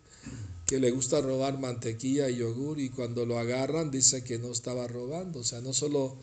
que 0.65 0.79
le 0.79 0.91
gusta 0.91 1.19
robar 1.19 1.59
mantequilla 1.59 2.29
y 2.29 2.37
yogur 2.37 2.79
y 2.79 2.89
cuando 2.89 3.25
lo 3.25 3.37
agarran 3.39 3.91
dice 3.91 4.23
que 4.23 4.37
no 4.37 4.51
estaba 4.51 4.87
robando. 4.87 5.39
O 5.39 5.43
sea, 5.43 5.59
no 5.59 5.73
solo 5.73 6.17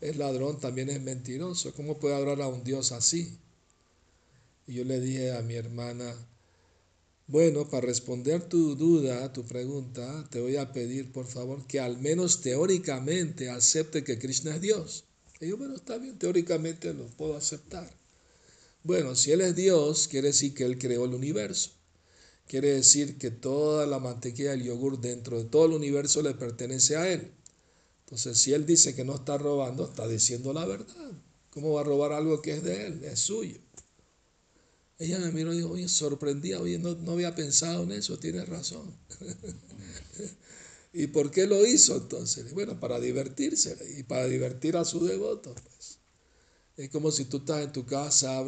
es 0.00 0.16
ladrón, 0.16 0.60
también 0.60 0.90
es 0.90 1.00
mentiroso. 1.00 1.72
¿Cómo 1.74 1.98
puede 1.98 2.14
adorar 2.14 2.42
a 2.42 2.48
un 2.48 2.64
Dios 2.64 2.92
así? 2.92 3.38
Y 4.66 4.74
yo 4.74 4.84
le 4.84 5.00
dije 5.00 5.32
a 5.32 5.42
mi 5.42 5.54
hermana, 5.54 6.14
bueno, 7.28 7.68
para 7.68 7.86
responder 7.86 8.48
tu 8.48 8.76
duda, 8.76 9.32
tu 9.32 9.44
pregunta, 9.44 10.28
te 10.30 10.40
voy 10.40 10.56
a 10.56 10.72
pedir 10.72 11.10
por 11.10 11.26
favor 11.26 11.66
que 11.66 11.80
al 11.80 11.98
menos 11.98 12.40
teóricamente 12.40 13.50
acepte 13.50 14.04
que 14.04 14.18
Krishna 14.18 14.54
es 14.54 14.60
Dios. 14.60 15.04
Y 15.40 15.48
yo, 15.48 15.56
bueno, 15.56 15.74
está 15.74 15.98
bien, 15.98 16.18
teóricamente 16.18 16.94
lo 16.94 17.06
puedo 17.08 17.36
aceptar. 17.36 17.92
Bueno, 18.84 19.16
si 19.16 19.32
Él 19.32 19.40
es 19.40 19.56
Dios, 19.56 20.06
quiere 20.06 20.28
decir 20.28 20.54
que 20.54 20.64
Él 20.64 20.78
creó 20.78 21.04
el 21.04 21.14
universo. 21.14 21.72
Quiere 22.46 22.72
decir 22.72 23.18
que 23.18 23.32
toda 23.32 23.86
la 23.86 23.98
mantequilla 23.98 24.54
y 24.54 24.60
el 24.60 24.66
yogur 24.66 25.00
dentro 25.00 25.42
de 25.42 25.48
todo 25.48 25.66
el 25.66 25.72
universo 25.72 26.22
le 26.22 26.34
pertenece 26.34 26.96
a 26.96 27.12
Él. 27.12 27.32
Entonces, 28.06 28.38
si 28.38 28.52
Él 28.52 28.64
dice 28.66 28.94
que 28.94 29.04
no 29.04 29.16
está 29.16 29.36
robando, 29.36 29.84
está 29.84 30.06
diciendo 30.06 30.52
la 30.52 30.64
verdad. 30.64 31.10
¿Cómo 31.50 31.72
va 31.72 31.80
a 31.80 31.84
robar 31.84 32.12
algo 32.12 32.40
que 32.40 32.52
es 32.52 32.62
de 32.62 32.86
Él? 32.86 33.02
Es 33.02 33.18
suyo. 33.18 33.58
Ella 34.98 35.18
me 35.18 35.32
miró 35.32 35.52
y 35.52 35.56
dijo, 35.56 35.70
oye, 35.70 35.88
sorprendida, 35.88 36.60
oye, 36.60 36.78
no, 36.78 36.94
no 36.94 37.12
había 37.12 37.34
pensado 37.34 37.82
en 37.82 37.90
eso, 37.90 38.16
tienes 38.18 38.48
razón. 38.48 38.96
¿Y 40.92 41.08
por 41.08 41.32
qué 41.32 41.48
lo 41.48 41.66
hizo 41.66 41.96
entonces? 41.96 42.54
Bueno, 42.54 42.78
para 42.78 43.00
divertirse 43.00 43.76
y 43.98 44.04
para 44.04 44.26
divertir 44.26 44.76
a 44.76 44.84
su 44.84 45.04
devoto. 45.04 45.52
Pues. 45.52 45.98
Es 46.76 46.90
como 46.90 47.10
si 47.10 47.24
tú 47.24 47.38
estás 47.38 47.64
en 47.64 47.72
tu 47.72 47.84
casa, 47.84 48.38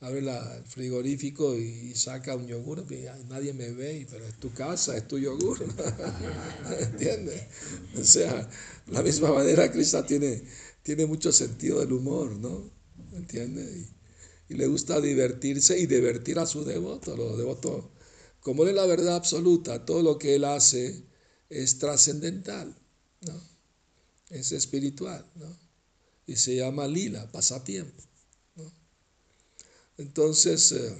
abre, 0.00 0.30
abre 0.30 0.56
el 0.58 0.64
frigorífico 0.64 1.56
y 1.56 1.94
saca 1.94 2.36
un 2.36 2.46
yogur, 2.46 2.84
y 2.90 3.06
nadie 3.28 3.52
me 3.52 3.70
ve, 3.70 4.06
pero 4.10 4.26
es 4.26 4.38
tu 4.38 4.52
casa, 4.52 4.96
es 4.96 5.08
tu 5.08 5.18
yogur. 5.18 5.58
¿Entiendes? 6.80 7.42
O 7.98 8.04
sea, 8.04 8.48
la 8.88 9.02
misma 9.02 9.32
manera 9.32 9.70
Krishna 9.70 10.06
tiene, 10.06 10.42
tiene 10.82 11.06
mucho 11.06 11.32
sentido 11.32 11.80
del 11.80 11.92
humor, 11.92 12.36
¿no? 12.36 12.70
¿Entiendes? 13.12 13.88
Y, 14.48 14.54
le 14.54 14.66
gusta 14.66 15.00
divertirse 15.00 15.78
y 15.78 15.86
divertir 15.86 16.38
a 16.38 16.46
su 16.46 16.64
devoto. 16.64 17.14
Los 17.14 17.36
devotos, 17.36 17.84
como 18.40 18.62
él 18.62 18.70
es 18.70 18.74
la 18.76 18.86
verdad 18.86 19.16
absoluta, 19.16 19.84
todo 19.84 20.02
lo 20.02 20.18
que 20.18 20.36
él 20.36 20.44
hace 20.44 21.04
es 21.50 21.78
trascendental, 21.78 22.74
¿no? 23.20 23.48
es 24.30 24.52
espiritual, 24.52 25.30
¿no? 25.36 25.54
y 26.26 26.36
se 26.36 26.56
llama 26.56 26.86
lila, 26.86 27.30
pasatiempo. 27.32 28.07
Entonces, 29.98 30.72
eh, 30.72 30.96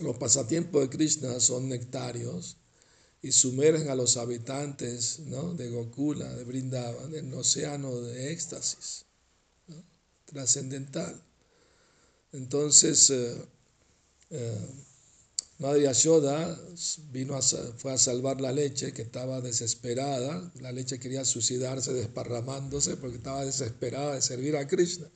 los 0.00 0.16
pasatiempos 0.16 0.82
de 0.82 0.90
Krishna 0.90 1.38
son 1.38 1.68
nectarios 1.68 2.56
y 3.22 3.32
sumergen 3.32 3.90
a 3.90 3.94
los 3.94 4.16
habitantes 4.16 5.20
¿no? 5.20 5.54
de 5.54 5.70
Gokula, 5.70 6.34
de 6.34 6.44
Brindavan, 6.44 7.14
en 7.14 7.32
un 7.32 7.40
océano 7.40 8.00
de 8.00 8.32
éxtasis, 8.32 9.04
trascendental. 10.24 11.22
Entonces, 12.32 13.10
eh, 13.10 13.36
eh, 14.30 14.66
Madre 15.58 15.90
vino 17.12 17.34
a, 17.34 17.40
fue 17.40 17.92
a 17.92 17.96
salvar 17.96 18.42
la 18.42 18.52
leche 18.52 18.92
que 18.92 19.00
estaba 19.00 19.40
desesperada. 19.40 20.52
La 20.60 20.70
leche 20.70 20.98
quería 20.98 21.24
suicidarse 21.24 21.94
desparramándose 21.94 22.98
porque 22.98 23.16
estaba 23.16 23.42
desesperada 23.42 24.16
de 24.16 24.20
servir 24.20 24.54
a 24.56 24.66
Krishna. 24.66 25.08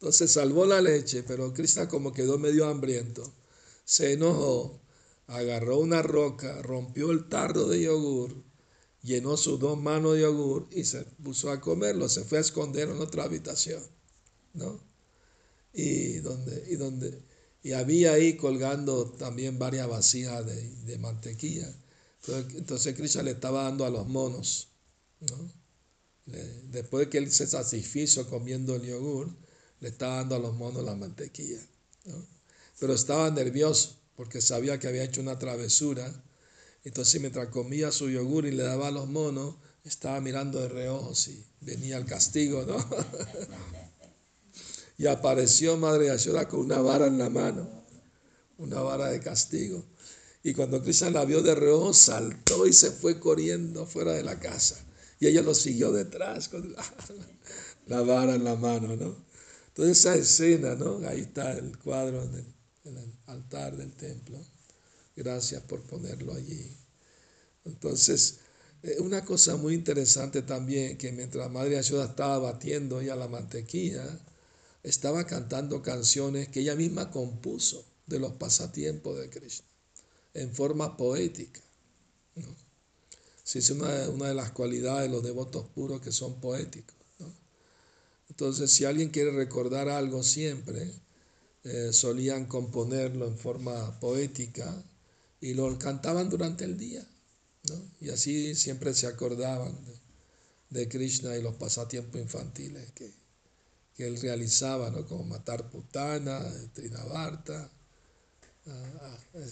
Entonces 0.00 0.30
salvó 0.30 0.64
la 0.64 0.80
leche, 0.80 1.24
pero 1.24 1.52
Krishna 1.52 1.88
como 1.88 2.12
quedó 2.12 2.38
medio 2.38 2.68
hambriento, 2.68 3.34
se 3.84 4.12
enojó, 4.12 4.80
agarró 5.26 5.78
una 5.78 6.02
roca, 6.02 6.62
rompió 6.62 7.10
el 7.10 7.28
tardo 7.28 7.68
de 7.68 7.82
yogur, 7.82 8.44
llenó 9.02 9.36
sus 9.36 9.58
dos 9.58 9.76
manos 9.76 10.14
de 10.14 10.22
yogur 10.22 10.68
y 10.70 10.84
se 10.84 11.02
puso 11.02 11.50
a 11.50 11.60
comerlo, 11.60 12.08
se 12.08 12.22
fue 12.22 12.38
a 12.38 12.42
esconder 12.42 12.88
en 12.88 13.00
otra 13.00 13.24
habitación, 13.24 13.82
¿no? 14.54 14.80
Y 15.72 16.18
donde, 16.18 16.64
y 16.70 16.76
donde, 16.76 17.20
y 17.64 17.72
había 17.72 18.12
ahí 18.12 18.36
colgando 18.36 19.10
también 19.10 19.58
varias 19.58 19.88
vasijas 19.88 20.46
de, 20.46 20.98
mantequilla. 20.98 21.74
Entonces, 22.54 22.94
Krishna 22.94 23.24
le 23.24 23.32
estaba 23.32 23.64
dando 23.64 23.84
a 23.84 23.90
los 23.90 24.06
monos, 24.06 24.68
¿no? 25.20 25.58
después 26.70 27.06
de 27.06 27.10
que 27.10 27.18
él 27.18 27.32
se 27.32 27.46
satisfizo 27.46 28.28
comiendo 28.28 28.76
el 28.76 28.82
yogur, 28.82 29.34
le 29.80 29.88
estaba 29.88 30.16
dando 30.16 30.36
a 30.36 30.38
los 30.38 30.54
monos 30.54 30.84
la 30.84 30.94
mantequilla. 30.94 31.60
Pero 32.78 32.94
estaba 32.94 33.30
nervioso 33.30 33.96
porque 34.16 34.40
sabía 34.40 34.78
que 34.78 34.88
había 34.88 35.04
hecho 35.04 35.20
una 35.20 35.38
travesura. 35.38 36.10
Entonces 36.84 37.20
mientras 37.20 37.48
comía 37.48 37.92
su 37.92 38.10
yogur 38.10 38.46
y 38.46 38.52
le 38.52 38.62
daba 38.62 38.88
a 38.88 38.90
los 38.90 39.08
monos, 39.08 39.56
estaba 39.84 40.20
mirando 40.20 40.60
de 40.60 40.68
reojos 40.68 41.28
y 41.28 41.44
venía 41.60 41.96
el 41.96 42.04
castigo, 42.04 42.64
¿no? 42.64 42.76
y 44.98 45.06
apareció 45.06 45.76
Madre 45.76 46.06
Yashoda 46.06 46.48
con 46.48 46.60
una 46.60 46.80
vara 46.80 47.06
en 47.06 47.18
la 47.18 47.30
mano, 47.30 47.68
una 48.58 48.80
vara 48.80 49.08
de 49.08 49.20
castigo. 49.20 49.84
Y 50.42 50.54
cuando 50.54 50.82
Krishna 50.82 51.10
la 51.10 51.24
vio 51.24 51.42
de 51.42 51.54
reojo, 51.54 51.92
saltó 51.92 52.66
y 52.66 52.72
se 52.72 52.90
fue 52.90 53.18
corriendo 53.18 53.86
fuera 53.86 54.12
de 54.12 54.22
la 54.22 54.38
casa. 54.38 54.76
Y 55.20 55.26
ella 55.26 55.42
lo 55.42 55.54
siguió 55.54 55.92
detrás 55.92 56.48
con 56.48 56.74
la 57.86 58.02
vara 58.02 58.34
en 58.34 58.44
la 58.44 58.54
mano, 58.54 58.96
¿no? 58.96 59.27
Toda 59.78 59.92
esa 59.92 60.16
escena, 60.16 60.74
¿no? 60.74 61.06
Ahí 61.06 61.20
está 61.20 61.52
el 61.52 61.78
cuadro 61.78 62.24
en 62.24 62.96
el, 62.96 63.12
altar 63.26 63.76
del 63.76 63.92
templo. 63.92 64.36
Gracias 65.14 65.62
por 65.62 65.82
ponerlo 65.82 66.34
allí. 66.34 66.76
Entonces, 67.64 68.40
eh, 68.82 68.96
una 68.98 69.24
cosa 69.24 69.54
muy 69.56 69.74
interesante 69.74 70.42
también, 70.42 70.98
que 70.98 71.12
mientras 71.12 71.48
Madre 71.48 71.78
Ayuda 71.78 72.06
estaba 72.06 72.40
batiendo 72.40 73.00
ya 73.00 73.14
la 73.14 73.28
mantequilla, 73.28 74.04
estaba 74.82 75.24
cantando 75.24 75.80
canciones 75.80 76.48
que 76.48 76.58
ella 76.58 76.74
misma 76.74 77.12
compuso 77.12 77.84
de 78.08 78.18
los 78.18 78.32
pasatiempos 78.32 79.16
de 79.16 79.30
Krishna, 79.30 79.68
en 80.34 80.52
forma 80.52 80.96
poética. 80.96 81.60
¿no? 82.34 82.48
Sí, 83.44 83.60
es 83.60 83.70
una, 83.70 84.08
una 84.08 84.26
de 84.26 84.34
las 84.34 84.50
cualidades 84.50 85.08
de 85.08 85.14
los 85.14 85.22
devotos 85.22 85.68
puros 85.68 86.00
que 86.00 86.10
son 86.10 86.40
poéticos. 86.40 86.97
Entonces, 88.38 88.70
si 88.70 88.84
alguien 88.84 89.08
quiere 89.08 89.32
recordar 89.32 89.88
algo 89.88 90.22
siempre, 90.22 90.94
eh, 91.64 91.92
solían 91.92 92.46
componerlo 92.46 93.26
en 93.26 93.36
forma 93.36 93.98
poética 93.98 94.80
y 95.40 95.54
lo 95.54 95.76
cantaban 95.76 96.30
durante 96.30 96.64
el 96.64 96.78
día. 96.78 97.04
Y 98.00 98.10
así 98.10 98.54
siempre 98.54 98.94
se 98.94 99.08
acordaban 99.08 99.76
de, 100.70 100.88
Krishna 100.88 101.36
y 101.36 101.42
los 101.42 101.56
pasatiempos 101.56 102.20
infantiles 102.20 102.92
que, 102.92 103.12
él 103.96 104.20
realizaba, 104.20 104.88
¿no? 104.90 105.04
como 105.04 105.24
matar 105.24 105.68
putana, 105.68 106.40
trinabarta. 106.74 107.68
Ah, 108.68 109.18
ah, 109.34 109.48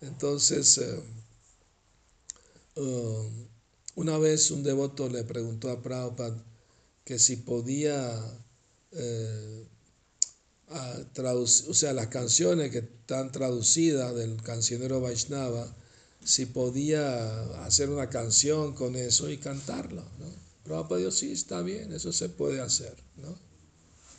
entonces, 0.00 0.78
eh, 0.78 1.02
um, 2.76 3.46
una 3.96 4.16
vez 4.16 4.50
un 4.50 4.62
devoto 4.62 5.10
le 5.10 5.22
preguntó 5.24 5.70
a 5.70 5.82
Prabhupada, 5.82 6.42
que 7.04 7.18
si 7.18 7.36
podía 7.36 8.18
eh, 8.92 9.66
traducir, 11.12 11.70
o 11.70 11.74
sea, 11.74 11.92
las 11.92 12.08
canciones 12.08 12.70
que 12.70 12.78
están 12.78 13.30
traducidas 13.30 14.14
del 14.14 14.42
cancionero 14.42 15.00
Vaishnava, 15.00 15.74
si 16.24 16.46
podía 16.46 17.64
hacer 17.64 17.90
una 17.90 18.08
canción 18.08 18.74
con 18.74 18.96
eso 18.96 19.28
y 19.28 19.36
cantarlo, 19.36 20.02
¿no? 20.18 20.44
Prabhupada 20.64 20.98
dijo, 20.98 21.10
sí, 21.10 21.32
está 21.32 21.60
bien, 21.60 21.92
eso 21.92 22.10
se 22.12 22.30
puede 22.30 22.62
hacer, 22.62 22.96
¿no? 23.16 23.36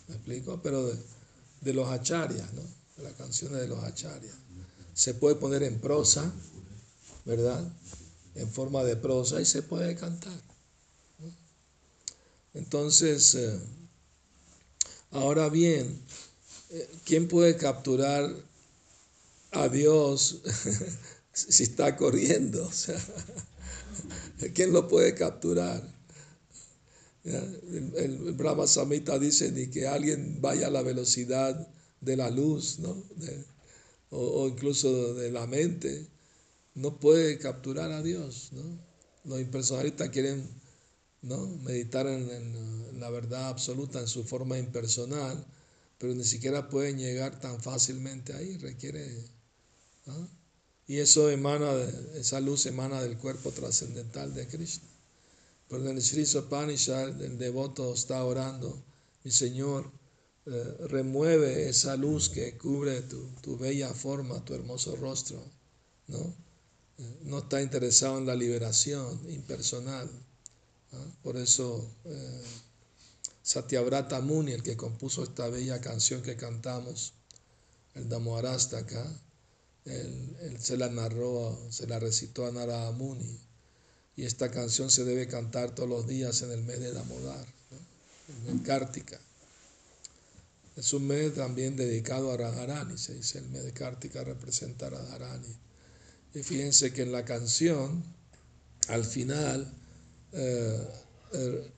¿Me 0.08 0.16
explico? 0.16 0.60
Pero 0.62 0.92
de, 1.62 1.74
los 1.74 1.90
acharyas, 1.90 2.54
¿no? 2.54 2.62
De 2.98 3.04
las 3.04 3.14
canciones 3.14 3.60
de 3.60 3.68
los 3.68 3.84
acharyas. 3.84 4.36
Se 4.94 5.16
puede 5.16 5.36
poner 5.36 5.64
en 5.64 5.80
prosa, 5.80 6.32
¿verdad? 7.26 7.68
En 8.36 8.52
forma 8.52 8.84
de 8.84 8.96
prosa 8.96 9.42
y 9.42 9.46
se 9.46 9.64
puede 9.64 9.96
cantar. 9.96 10.40
Entonces, 12.56 13.36
eh, 13.36 13.60
ahora 15.12 15.50
bien, 15.50 16.02
eh, 16.70 16.90
¿quién 17.04 17.28
puede 17.28 17.58
capturar 17.58 18.34
a 19.52 19.68
Dios 19.68 20.42
si 21.34 21.64
está 21.64 21.98
corriendo? 21.98 22.72
¿quién 24.54 24.72
lo 24.72 24.88
puede 24.88 25.14
capturar? 25.16 25.84
El, 27.26 28.34
Brahma 28.34 28.68
Samhita 28.68 29.18
dice 29.20 29.52
ni 29.52 29.68
que 29.68 29.88
alguien 29.88 30.40
vaya 30.42 30.68
a 30.68 30.72
la 30.72 30.84
velocidad 30.84 31.68
de 32.00 32.16
la 32.16 32.30
luz, 32.30 32.80
¿no? 32.80 33.04
o, 34.12 34.44
o, 34.44 34.48
incluso 34.48 35.16
de 35.16 35.32
la 35.32 35.48
mente, 35.48 36.08
no 36.76 37.00
puede 37.00 37.38
capturar 37.38 37.92
a 37.92 38.04
Dios. 38.04 38.50
¿no? 38.54 38.62
Los 39.26 39.42
impersonalistas 39.42 40.10
quieren 40.10 40.48
¿no? 41.26 41.48
meditar 41.64 42.06
en, 42.08 43.00
la 43.00 43.10
verdad 43.10 43.50
absoluta 43.50 44.00
en 44.00 44.08
su 44.08 44.24
forma 44.24 44.58
impersonal, 44.58 45.44
pero 45.98 46.14
ni 46.14 46.24
siquiera 46.24 46.70
pueden 46.70 46.98
llegar 47.00 47.40
tan 47.40 47.62
fácilmente 47.62 48.34
ahí, 48.34 48.58
requiere... 48.58 49.36
Y 50.88 50.98
eso 50.98 51.32
emana, 51.32 51.72
esa 52.14 52.40
luz 52.40 52.68
emana 52.68 53.02
del 53.02 53.18
cuerpo 53.18 53.52
trascendental 53.52 54.36
de 54.36 54.48
Krishna. 54.48 54.88
Pero 55.68 55.82
en 55.82 55.98
el 55.98 56.04
Sri 56.04 56.28
Sopanishad 56.28 57.20
el 57.24 57.40
devoto 57.40 57.92
está 57.92 58.24
orando, 58.24 58.84
mi 59.24 59.32
Señor, 59.32 59.92
eh, 60.46 60.78
remueve 60.90 61.68
esa 61.68 61.96
luz 61.96 62.30
que 62.30 62.56
cubre 62.56 63.02
tu, 63.02 63.58
bella 63.58 63.92
forma, 63.96 64.46
tu 64.46 64.54
hermoso 64.54 64.96
rostro, 64.96 65.44
¿no? 66.08 66.36
Eh, 67.00 67.20
no 67.24 67.40
está 67.40 67.64
interesado 67.64 68.20
en 68.20 68.28
la 68.28 68.36
liberación 68.36 69.20
impersonal, 69.32 70.08
por 71.24 71.38
eso 71.38 71.90
eh, 72.06 72.44
Satyavrata 73.42 74.22
Muni, 74.22 74.54
el 74.54 74.64
que 74.64 74.76
compuso 74.76 75.24
esta 75.24 75.48
bella 75.50 75.80
canción 75.82 76.22
que 76.22 76.36
cantamos, 76.36 77.14
el 77.94 78.10
Damoharastaka, 78.10 79.06
él, 79.86 80.36
él, 80.42 80.60
se 80.60 80.78
la 80.78 80.90
narró, 80.90 81.58
se 81.70 81.88
la 81.88 82.00
recitó 82.00 82.46
a 82.46 82.52
Narada 82.52 82.92
Muni. 82.92 83.40
Y 84.18 84.24
esta 84.24 84.50
canción 84.50 84.90
se 84.90 85.04
debe 85.04 85.28
cantar 85.28 85.76
todos 85.76 85.90
los 85.90 86.08
días 86.08 86.42
en 86.42 86.52
el 86.52 86.64
mes 86.64 86.80
de 86.80 86.92
Damodar, 86.92 87.46
en 88.48 88.60
Kartika. 88.60 89.20
Es 90.76 90.92
un 90.92 91.08
mes 91.08 91.34
también 91.36 91.76
dedicado 91.76 92.32
a 92.32 92.38
Radharani, 92.38 92.98
se 92.98 93.14
dice 93.14 93.40
el 93.40 93.50
mes 93.50 93.64
de 93.64 93.72
Kartika 93.72 94.24
representa 94.24 94.88
a 94.88 94.92
Radharani. 94.92 95.56
Y 96.34 96.44
fíjense 96.44 96.92
que 96.92 97.04
en 97.04 97.14
la 97.14 97.24
canción, 97.24 98.04
al 98.90 99.06
final, 99.06 99.72
eh, 100.36 100.88
eh, 101.34 101.72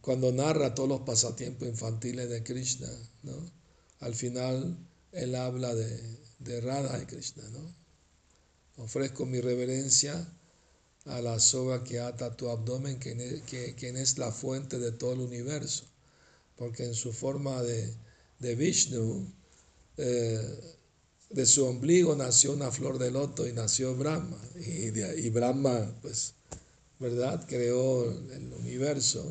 cuando 0.00 0.32
narra 0.32 0.74
todos 0.74 0.88
los 0.88 1.00
pasatiempos 1.02 1.68
infantiles 1.68 2.30
de 2.30 2.42
Krishna, 2.42 2.88
¿no? 3.22 3.34
al 4.00 4.14
final 4.14 4.78
él 5.12 5.34
habla 5.34 5.74
de, 5.74 6.00
de 6.38 6.60
Radha 6.62 7.02
y 7.02 7.06
Krishna. 7.06 7.42
¿no? 7.50 8.82
Ofrezco 8.82 9.26
mi 9.26 9.40
reverencia 9.40 10.26
a 11.04 11.20
la 11.20 11.38
soga 11.38 11.84
que 11.84 12.00
ata 12.00 12.34
tu 12.34 12.48
abdomen, 12.48 12.98
quien 12.98 13.20
es, 13.20 13.42
que, 13.42 13.74
es 13.78 14.18
la 14.18 14.32
fuente 14.32 14.78
de 14.78 14.92
todo 14.92 15.12
el 15.12 15.20
universo, 15.20 15.84
porque 16.56 16.84
en 16.84 16.94
su 16.94 17.12
forma 17.12 17.62
de, 17.62 17.94
de 18.38 18.54
Vishnu, 18.54 19.32
eh, 19.98 20.76
de 21.28 21.46
su 21.46 21.66
ombligo 21.66 22.16
nació 22.16 22.52
una 22.52 22.70
flor 22.70 22.98
de 22.98 23.10
loto 23.10 23.46
y 23.46 23.52
nació 23.52 23.94
Brahma, 23.94 24.40
y, 24.56 24.98
y 24.98 25.30
Brahma 25.30 25.94
pues 26.00 26.35
¿verdad? 26.98 27.44
Creó 27.46 28.10
el 28.10 28.52
universo. 28.58 29.24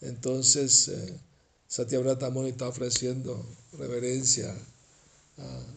Entonces, 0.00 0.88
eh, 0.88 1.20
Satyavrata 1.66 2.30
Muni 2.30 2.50
está 2.50 2.68
ofreciendo 2.68 3.44
reverencia 3.78 4.54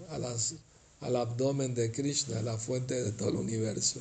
a, 0.10 0.18
las, 0.18 0.56
al 1.00 1.16
abdomen 1.16 1.76
de 1.76 1.92
Krishna, 1.92 2.42
la 2.42 2.58
fuente 2.58 3.04
de 3.04 3.12
todo 3.12 3.30
el 3.30 3.36
universo. 3.36 4.00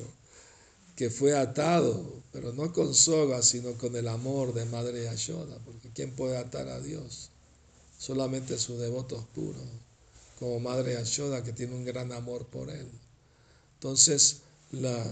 que 0.95 1.09
fue 1.09 1.35
atado, 1.37 2.21
pero 2.31 2.53
no 2.53 2.71
con 2.73 2.93
soga, 2.93 3.41
sino 3.41 3.73
con 3.77 3.95
el 3.95 4.07
amor 4.07 4.53
de 4.53 4.65
Madre 4.65 5.05
Yashoda, 5.05 5.57
porque 5.65 5.89
¿quién 5.93 6.11
puede 6.15 6.37
atar 6.37 6.67
a 6.67 6.79
Dios? 6.79 7.29
Solamente 7.97 8.57
sus 8.59 8.79
devotos 8.79 9.25
puros, 9.33 9.63
como 10.39 10.59
Madre 10.59 10.93
Yashoda, 10.93 11.43
que 11.43 11.53
tiene 11.53 11.75
un 11.75 11.85
gran 11.85 12.11
amor 12.11 12.45
por 12.47 12.69
él. 12.69 12.87
Entonces, 13.75 14.41
la, 14.71 15.03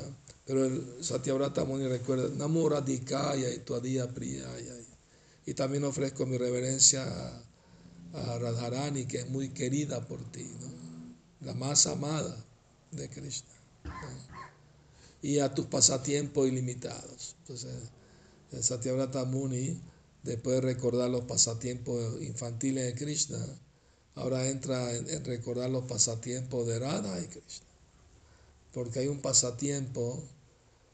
pero 0.50 0.66
el 0.66 1.04
Satyavrata 1.04 1.64
Muni 1.64 1.88
recuerda, 1.88 2.28
Namura 2.36 2.82
Dikaya 2.82 3.54
y 3.54 3.60
Tuadía 3.60 4.12
Priyaya. 4.12 4.74
Y 5.46 5.54
también 5.54 5.84
ofrezco 5.84 6.26
mi 6.26 6.40
reverencia 6.40 7.06
a, 8.14 8.40
Radharani, 8.40 9.06
que 9.06 9.20
es 9.20 9.30
muy 9.30 9.50
querida 9.50 10.08
por 10.08 10.20
ti, 10.32 10.50
la 11.42 11.54
más 11.54 11.86
amada 11.86 12.36
de 12.90 13.08
Krishna. 13.12 13.54
Y 15.22 15.38
a 15.38 15.54
tus 15.54 15.68
pasatiempos 15.68 16.48
ilimitados. 16.48 17.36
Entonces, 17.42 17.76
el 18.52 18.64
Satyavrata 18.64 19.26
Muni, 19.26 19.80
después 20.24 20.56
de 20.56 20.62
recordar 20.62 21.12
los 21.12 21.26
pasatiempos 21.26 22.24
infantiles 22.24 22.86
de 22.86 22.96
Krishna, 22.96 23.46
ahora 24.16 24.50
entra 24.50 24.96
en, 24.96 25.24
recordar 25.26 25.70
los 25.70 25.84
pasatiempos 25.84 26.66
de 26.66 26.80
Radha 26.80 27.22
y 27.22 27.28
Krishna. 27.28 27.68
Porque 28.74 28.98
hay 28.98 29.08
un 29.10 29.22
pasatiempo 29.22 30.24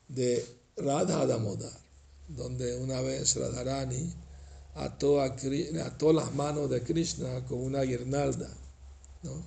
de 0.08 0.46
Radha 0.78 1.26
Damodar, 1.26 1.72
donde 2.28 2.78
una 2.78 3.02
vez 3.02 3.36
Radharani 3.36 4.14
ató, 4.76 5.22
a, 5.22 5.36
ató 5.86 6.14
las 6.14 6.34
manos 6.34 6.70
de 6.70 6.84
Krishna 6.84 7.46
con 7.46 7.60
una 7.60 7.82
guirnalda, 7.82 8.50
¿no? 9.24 9.46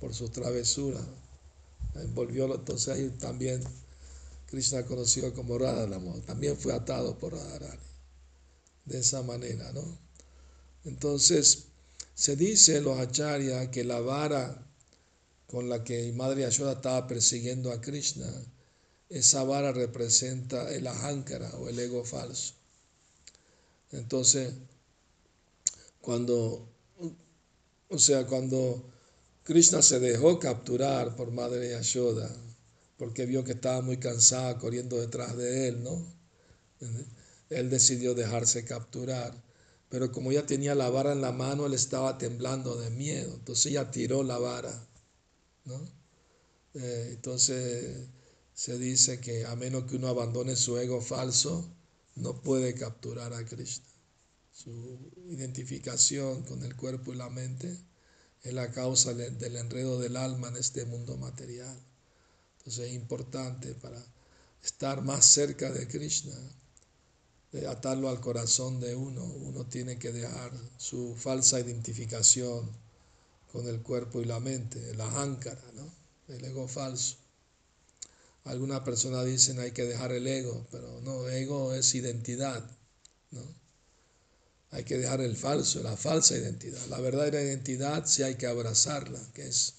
por 0.00 0.14
su 0.14 0.28
travesura 0.30 1.00
envolvió, 1.94 2.52
entonces 2.54 3.18
también 3.18 3.62
Krishna 4.46 4.84
conocido 4.84 5.32
como 5.34 5.58
Radharani, 5.58 6.20
también 6.22 6.56
fue 6.56 6.72
atado 6.72 7.18
por 7.18 7.32
Radharani, 7.32 7.82
de 8.84 8.98
esa 8.98 9.22
manera, 9.22 9.72
¿no? 9.72 9.98
Entonces, 10.84 11.66
se 12.14 12.36
dice 12.36 12.78
en 12.78 12.84
los 12.84 12.98
acharyas 12.98 13.68
que 13.68 13.84
la 13.84 14.00
vara 14.00 14.66
con 15.46 15.68
la 15.68 15.84
que 15.84 16.12
Madre 16.12 16.42
Yashoda 16.42 16.72
estaba 16.72 17.06
persiguiendo 17.06 17.72
a 17.72 17.80
Krishna, 17.80 18.26
esa 19.10 19.42
vara 19.42 19.72
representa 19.72 20.72
el 20.72 20.86
ahankara 20.86 21.50
o 21.56 21.68
el 21.68 21.78
ego 21.78 22.04
falso. 22.04 22.54
Entonces, 23.90 24.54
cuando, 26.00 26.68
o 27.88 27.98
sea, 27.98 28.26
cuando 28.26 28.84
Krishna 29.42 29.82
se 29.82 29.98
dejó 29.98 30.38
capturar 30.38 31.16
por 31.16 31.32
Madre 31.32 31.70
Yashoda, 31.70 32.30
porque 32.96 33.26
vio 33.26 33.42
que 33.42 33.52
estaba 33.52 33.82
muy 33.82 33.98
cansada 33.98 34.58
corriendo 34.58 34.96
detrás 35.00 35.36
de 35.36 35.68
él, 35.68 35.82
¿no? 35.82 36.06
Él 37.50 37.68
decidió 37.68 38.14
dejarse 38.14 38.64
capturar. 38.64 39.34
Pero 39.88 40.12
como 40.12 40.30
ella 40.30 40.46
tenía 40.46 40.76
la 40.76 40.88
vara 40.88 41.12
en 41.12 41.20
la 41.20 41.32
mano, 41.32 41.66
él 41.66 41.74
estaba 41.74 42.16
temblando 42.16 42.76
de 42.76 42.90
miedo. 42.90 43.34
Entonces 43.34 43.66
ella 43.66 43.90
tiró 43.90 44.22
la 44.22 44.38
vara, 44.38 44.86
¿no? 45.64 45.80
Eh, 46.74 47.08
entonces 47.14 48.06
se 48.60 48.78
dice 48.78 49.20
que 49.20 49.46
a 49.46 49.56
menos 49.56 49.84
que 49.84 49.96
uno 49.96 50.08
abandone 50.08 50.54
su 50.54 50.76
ego 50.76 51.00
falso, 51.00 51.66
no 52.16 52.42
puede 52.42 52.74
capturar 52.74 53.32
a 53.32 53.42
Krishna. 53.46 53.86
Su 54.52 54.98
identificación 55.30 56.42
con 56.42 56.62
el 56.62 56.76
cuerpo 56.76 57.14
y 57.14 57.16
la 57.16 57.30
mente 57.30 57.74
es 58.42 58.52
la 58.52 58.70
causa 58.70 59.14
del 59.14 59.56
enredo 59.56 59.98
del 59.98 60.14
alma 60.14 60.48
en 60.48 60.58
este 60.58 60.84
mundo 60.84 61.16
material. 61.16 61.74
Entonces 62.58 62.88
es 62.88 62.92
importante 62.92 63.74
para 63.76 64.04
estar 64.62 65.00
más 65.00 65.24
cerca 65.24 65.72
de 65.72 65.88
Krishna, 65.88 66.36
de 67.52 67.66
atarlo 67.66 68.10
al 68.10 68.20
corazón 68.20 68.78
de 68.78 68.94
uno, 68.94 69.24
uno 69.24 69.64
tiene 69.68 69.98
que 69.98 70.12
dejar 70.12 70.52
su 70.76 71.16
falsa 71.16 71.60
identificación 71.60 72.70
con 73.50 73.66
el 73.66 73.80
cuerpo 73.80 74.20
y 74.20 74.26
la 74.26 74.38
mente, 74.38 74.94
la 74.96 75.22
áncara, 75.22 75.64
¿no? 75.72 75.90
el 76.28 76.44
ego 76.44 76.68
falso. 76.68 77.19
Algunas 78.44 78.80
personas 78.80 79.26
dicen 79.26 79.60
hay 79.60 79.72
que 79.72 79.84
dejar 79.84 80.12
el 80.12 80.26
ego, 80.26 80.66
pero 80.70 81.00
no, 81.02 81.28
ego 81.28 81.74
es 81.74 81.94
identidad. 81.94 82.64
¿no? 83.30 83.42
Hay 84.70 84.84
que 84.84 84.98
dejar 84.98 85.20
el 85.20 85.36
falso, 85.36 85.82
la 85.82 85.96
falsa 85.96 86.36
identidad. 86.36 86.84
La 86.88 87.00
verdadera 87.00 87.42
identidad 87.42 88.06
sí 88.06 88.22
hay 88.22 88.36
que 88.36 88.46
abrazarla, 88.46 89.20
que 89.34 89.48
es 89.48 89.74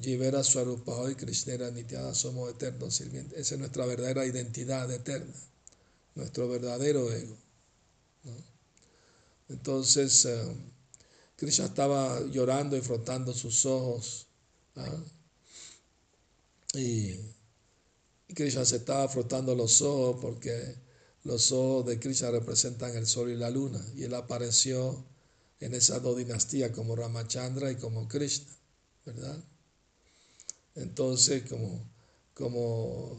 Jivera 0.00 0.42
Swarupa 0.42 1.10
y 1.10 1.14
Krishnera 1.14 1.70
Nityada, 1.70 2.14
somos 2.14 2.50
eternos 2.50 2.94
sirvientes. 2.94 3.38
Esa 3.38 3.54
es 3.54 3.60
nuestra 3.60 3.86
verdadera 3.86 4.26
identidad 4.26 4.90
eterna, 4.90 5.34
nuestro 6.14 6.48
verdadero 6.48 7.12
ego. 7.12 7.36
Entonces, 9.48 10.24
eh, 10.24 10.56
Krishna 11.36 11.66
estaba 11.66 12.20
llorando 12.26 12.76
y 12.76 12.80
frotando 12.80 13.32
sus 13.32 13.64
ojos. 13.64 14.26
¿ah? 14.76 15.04
Y 16.74 17.16
Krishna 18.34 18.64
se 18.64 18.76
estaba 18.76 19.08
frotando 19.08 19.54
los 19.54 19.82
ojos 19.82 20.18
porque 20.20 20.76
los 21.24 21.52
ojos 21.52 21.86
de 21.86 21.98
Krishna 21.98 22.30
representan 22.30 22.96
el 22.96 23.06
sol 23.06 23.30
y 23.30 23.36
la 23.36 23.50
luna, 23.50 23.84
y 23.96 24.04
él 24.04 24.14
apareció 24.14 25.04
en 25.60 25.74
esas 25.74 26.02
dos 26.02 26.16
dinastías 26.16 26.70
como 26.70 26.94
Ramachandra 26.96 27.70
y 27.70 27.76
como 27.76 28.06
Krishna, 28.08 28.52
¿verdad? 29.04 29.42
Entonces, 30.74 31.42
como, 31.48 31.88
como 32.34 33.18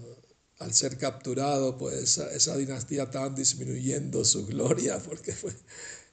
al 0.59 0.73
ser 0.73 0.97
capturado, 0.97 1.77
pues 1.77 2.17
esa, 2.17 2.55
dinastía 2.55 3.03
estaba 3.03 3.29
disminuyendo 3.29 4.23
su 4.23 4.45
gloria, 4.45 4.99
porque 5.05 5.35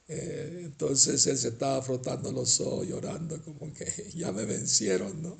eh, 0.09 0.63
entonces 0.65 1.27
él 1.27 1.39
se 1.39 1.49
estaba 1.49 1.83
frotando 1.83 2.33
los 2.33 2.61
ojos, 2.61 2.87
llorando, 2.87 3.41
como 3.43 3.73
que 3.73 4.11
ya 4.15 4.33
me 4.33 4.45
vencieron, 4.45 5.23
¿no? 5.23 5.37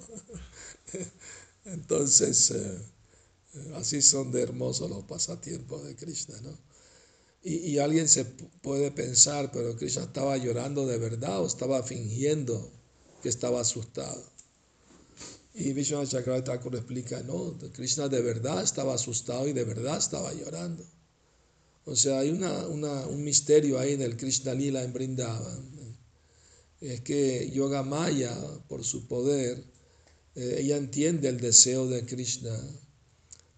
entonces, 1.65 2.51
eh, 2.51 2.79
Así 3.75 4.03
son 4.03 4.33
de 4.33 4.43
hermosos 4.43 4.91
los 4.91 5.05
pasatiempos 5.05 5.85
de 5.85 5.95
Krishna, 5.95 6.41
¿no? 6.43 6.59
Y, 7.47 7.77
alguien 7.77 8.09
se 8.09 8.25
puede 8.25 8.91
pensar, 8.91 9.53
pero 9.53 9.77
Krishna 9.77 10.05
estaba 10.05 10.39
llorando 10.39 10.87
de 10.87 10.97
verdad 10.97 11.43
o 11.43 11.47
estaba 11.47 11.83
fingiendo 11.83 12.73
que 13.23 13.29
estaba 13.29 13.61
asustado. 13.61 14.25
Y 15.53 15.75
Vishnu 15.75 16.07
Chakravarti 16.07 16.51
explica, 16.75 17.23
no, 17.23 17.55
Krishna 17.75 18.09
de 18.09 18.23
verdad 18.23 18.63
estaba 18.63 18.95
asustado 18.95 19.47
y 19.47 19.53
de 19.53 19.65
verdad 19.65 19.99
estaba 19.99 20.33
llorando. 20.33 20.87
O 21.85 21.95
sea, 21.95 22.21
hay 22.21 22.31
una, 22.31 22.67
un 23.07 23.23
misterio 23.23 23.79
ahí 23.79 23.93
en 23.93 24.01
el 24.01 24.17
Krishna 24.17 24.55
Lila 24.55 24.83
en 24.83 24.95
Brindavan. 24.95 25.99
Es 26.81 27.03
que 27.03 27.51
Yoga 27.51 27.83
Maya, 27.83 28.35
por 28.69 28.85
su 28.85 29.07
poder, 29.07 29.63
eh, 30.35 30.57
ella 30.61 30.79
entiende 30.79 31.29
el 31.29 31.39
deseo 31.39 31.87
de 31.89 32.07
Krishna 32.07 32.59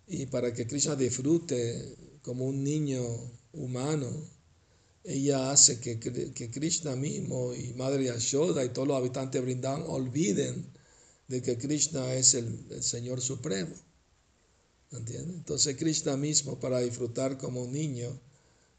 y 0.07 0.27
para 0.27 0.53
que 0.53 0.66
Krishna 0.66 0.95
disfrute 0.95 1.97
como 2.23 2.47
un 2.47 2.62
niño 2.62 3.03
humano, 3.53 4.09
ella 5.05 5.51
hace 5.51 5.81
que, 5.81 5.99
que 5.99 6.51
Krishna 6.51 6.97
mismo 6.97 7.55
y 7.55 7.73
Madre 7.75 8.05
Yashoda 8.05 8.64
y 8.64 8.71
todos 8.71 8.88
los 8.88 8.97
habitantes 8.97 9.40
de 9.40 9.45
Brindavan 9.45 9.85
olviden 9.87 10.66
de 11.29 11.42
que 11.42 11.59
Krishna 11.59 12.14
es 12.14 12.35
el, 12.35 12.83
Señor 12.83 13.21
Supremo. 13.21 13.75
¿Entiendes? 14.92 15.37
Entonces 15.37 15.77
Krishna 15.77 16.16
mismo, 16.16 16.59
para 16.61 16.81
disfrutar 16.81 17.38
como 17.38 17.62
un 17.62 17.73
niño, 17.73 18.21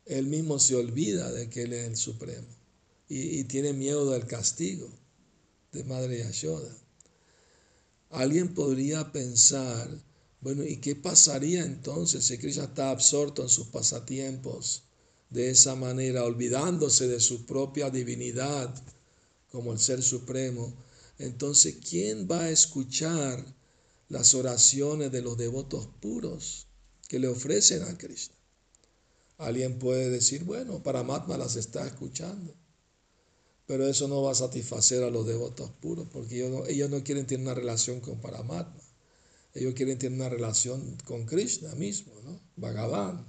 él 0.06 0.28
mismo 0.28 0.60
se 0.60 0.76
olvida 0.76 1.32
de 1.32 1.50
que 1.50 1.64
Él 1.64 1.74
es 1.74 1.86
el 1.86 1.98
Supremo 1.98 2.48
y, 3.10 3.40
y 3.40 3.44
tiene 3.44 3.74
miedo 3.74 4.10
del 4.12 4.26
castigo 4.26 4.90
de 5.74 5.84
Madre 5.84 6.20
Yashoda. 6.20 6.74
Alguien 8.10 8.54
podría 8.54 9.12
pensar 9.12 9.90
bueno, 10.48 10.64
¿y 10.64 10.78
qué 10.78 10.96
pasaría 10.96 11.66
entonces 11.66 12.24
si 12.24 12.38
Krishna 12.38 12.64
está 12.64 12.90
absorto 12.90 13.42
en 13.42 13.50
sus 13.50 13.68
pasatiempos 13.68 14.84
de 15.30 15.50
esa 15.50 15.76
manera, 15.76 16.24
olvidándose 16.24 17.10
de 17.10 17.20
su 17.20 17.46
propia 17.46 17.90
divinidad 17.90 18.74
como 19.52 19.74
el 19.74 19.80
Ser 19.80 20.02
Supremo? 20.02 20.74
Entonces, 21.20 21.76
¿quién 21.90 22.30
va 22.32 22.44
a 22.44 22.50
escuchar 22.50 23.44
las 24.08 24.36
oraciones 24.36 25.12
de 25.12 25.22
los 25.22 25.38
devotos 25.38 25.90
puros 26.00 26.68
que 27.10 27.20
le 27.20 27.28
ofrecen 27.28 27.84
a 27.84 27.98
Krishna? 27.98 28.38
Alguien 29.40 29.78
puede 29.78 30.10
decir, 30.10 30.46
bueno, 30.46 30.82
Paramatma 30.82 31.38
las 31.38 31.58
está 31.58 31.86
escuchando, 31.86 32.56
pero 33.66 33.86
eso 33.86 34.08
no 34.08 34.22
va 34.22 34.32
a 34.32 34.36
satisfacer 34.36 35.04
a 35.04 35.12
los 35.12 35.28
devotos 35.28 35.72
puros, 35.82 36.08
porque 36.10 36.36
ellos 36.36 36.52
no, 36.52 36.66
ellos 36.68 36.90
no 36.90 37.04
quieren 37.04 37.28
tener 37.28 37.46
una 37.46 37.54
relación 37.54 38.00
con 38.00 38.22
Paramatma. 38.22 38.87
Ellos 39.58 39.74
quieren 39.74 39.98
tener 39.98 40.20
una 40.20 40.30
relación 40.30 40.98
con 41.06 41.26
Krishna 41.26 41.74
mismo, 41.76 42.14
¿no? 42.24 42.40
Bhagavan. 42.56 43.26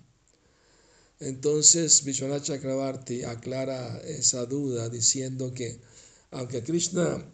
Entonces 1.20 2.04
Vishwanath 2.04 2.44
Chakravarti 2.44 3.24
aclara 3.24 3.98
esa 4.00 4.46
duda 4.46 4.88
diciendo 4.88 5.52
que 5.52 5.80
aunque 6.30 6.62
Krishna 6.62 7.24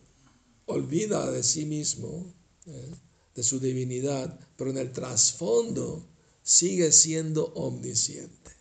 olvida 0.66 1.30
de 1.30 1.42
sí 1.42 1.66
mismo, 1.66 2.32
¿eh? 2.66 2.94
de 3.34 3.42
su 3.42 3.58
divinidad, 3.60 4.38
pero 4.56 4.70
en 4.70 4.78
el 4.78 4.92
trasfondo 4.92 6.06
sigue 6.42 6.92
siendo 6.92 7.46
omnisciente 7.54 8.52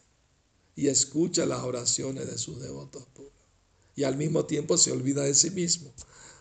y 0.76 0.88
escucha 0.88 1.46
las 1.46 1.64
oraciones 1.64 2.28
de 2.28 2.38
sus 2.38 2.60
devotos 2.62 3.06
puros. 3.14 3.32
Y 3.96 4.04
al 4.04 4.18
mismo 4.18 4.46
tiempo 4.46 4.78
se 4.78 4.92
olvida 4.92 5.24
de 5.24 5.36
sí 5.36 5.52
mismo. 5.52 5.94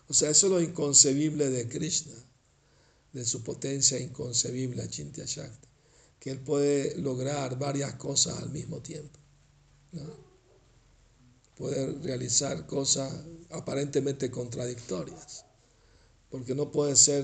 O 0.07 0.13
sea, 0.13 0.31
eso 0.31 0.47
es 0.47 0.51
lo 0.51 0.61
inconcebible 0.61 1.49
de 1.49 1.67
Krishna, 1.67 2.15
de 3.13 3.23
su 3.25 3.43
potencia 3.43 3.99
inconcebible, 3.99 4.89
Chintya 4.89 5.25
Shakti, 5.25 5.67
que 6.19 6.31
él 6.31 6.39
puede 6.39 6.97
lograr 6.97 7.57
varias 7.57 7.93
cosas 7.93 8.39
al 8.39 8.49
mismo 8.49 8.81
tiempo. 8.81 9.19
Puede 11.55 11.93
realizar 11.99 12.65
cosas 12.65 13.13
aparentemente 13.51 14.31
contradictorias, 14.31 15.45
porque 16.29 16.55
no 16.55 16.71
puede 16.71 16.95
ser 16.95 17.23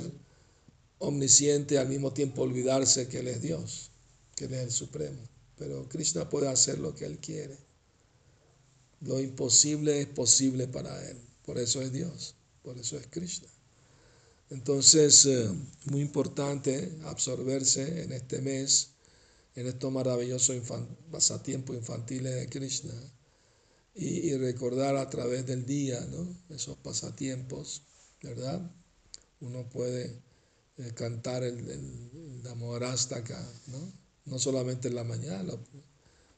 omnisciente 0.99 1.75
y 1.75 1.77
al 1.77 1.89
mismo 1.89 2.13
tiempo 2.13 2.43
olvidarse 2.43 3.07
que 3.07 3.19
Él 3.19 3.27
es 3.27 3.41
Dios, 3.41 3.89
que 4.35 4.45
Él 4.45 4.53
es 4.53 4.61
el 4.61 4.71
Supremo. 4.71 5.21
Pero 5.57 5.89
Krishna 5.89 6.29
puede 6.29 6.47
hacer 6.47 6.77
lo 6.77 6.93
que 6.93 7.05
Él 7.05 7.17
quiere. 7.17 7.57
Lo 9.01 9.19
imposible 9.19 10.01
es 10.01 10.07
posible 10.07 10.67
para 10.67 11.09
Él. 11.09 11.17
Por 11.43 11.57
eso 11.57 11.81
es 11.81 11.91
Dios, 11.91 12.35
por 12.61 12.77
eso 12.77 12.97
es 12.97 13.07
Krishna. 13.07 13.47
Entonces, 14.49 15.25
eh, 15.25 15.49
muy 15.85 16.01
importante 16.01 16.97
absorberse 17.05 18.03
en 18.03 18.11
este 18.11 18.41
mes, 18.41 18.91
en 19.55 19.67
estos 19.67 19.91
maravillosos 19.91 20.57
pasatiempos 21.11 21.75
infantiles 21.75 22.33
de 22.35 22.49
Krishna 22.49 22.93
y, 23.93 24.35
recordar 24.37 24.95
a 24.95 25.09
través 25.09 25.45
del 25.45 25.65
día 25.65 25.99
esos 26.49 26.77
pasatiempos, 26.77 27.83
¿verdad? 28.23 28.71
Uno 29.41 29.69
puede 29.69 30.21
eh, 30.77 30.91
cantar 30.95 31.43
el, 31.43 31.69
el, 31.69 32.41
acá, 33.11 33.53
¿no? 33.67 33.93
no 34.25 34.39
solamente 34.39 34.87
en 34.87 34.95
la 34.95 35.03
mañana, 35.03 35.53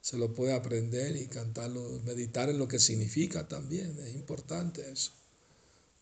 se 0.02 0.17
lo 0.17 0.34
puede 0.34 0.54
aprender 0.54 1.15
y 1.15 1.28
cantarlo, 1.28 2.02
meditar 2.04 2.50
en 2.50 2.58
lo 2.58 2.67
que 2.67 2.80
significa 2.80 3.47
también, 3.47 3.97
es 4.00 4.15
importante 4.15 4.89
eso. 4.91 5.12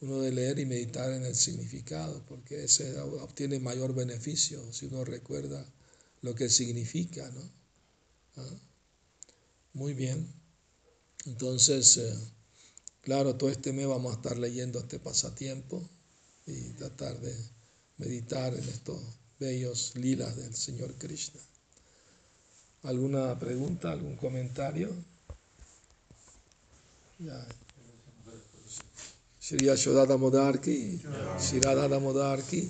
Uno 0.01 0.21
de 0.21 0.31
leer 0.31 0.59
y 0.59 0.65
meditar 0.65 1.11
en 1.11 1.25
el 1.25 1.35
significado, 1.35 2.23
porque 2.27 2.63
ese 2.63 2.97
obtiene 2.99 3.59
mayor 3.59 3.93
beneficio 3.93 4.61
si 4.71 4.85
uno 4.85 5.03
recuerda 5.03 5.65
lo 6.21 6.35
que 6.35 6.49
significa, 6.49 7.29
¿no? 7.29 7.41
¿Ah? 8.37 8.55
Muy 9.73 9.93
bien. 9.93 10.27
Entonces, 11.25 11.97
eh, 11.97 12.15
claro, 13.01 13.35
todo 13.35 13.49
este 13.49 13.73
mes 13.73 13.87
vamos 13.87 14.13
a 14.13 14.15
estar 14.15 14.37
leyendo 14.37 14.79
este 14.79 14.99
pasatiempo 14.99 15.87
y 16.45 16.69
tratar 16.71 17.19
de 17.19 17.35
meditar 17.97 18.53
en 18.53 18.63
estos 18.63 19.01
bellos 19.39 19.93
lilas 19.95 20.35
del 20.37 20.55
Señor 20.55 20.93
Krishna. 20.95 21.41
¿Alguna 22.83 23.37
pregunta, 23.37 23.91
algún 23.91 24.15
comentario? 24.15 24.89
Shri 29.49 29.65
Yashodada 29.65 30.15
Modarki, 30.15 30.99
Shri 31.41 31.59
Radha 31.59 31.99
Modarki. 31.99 32.69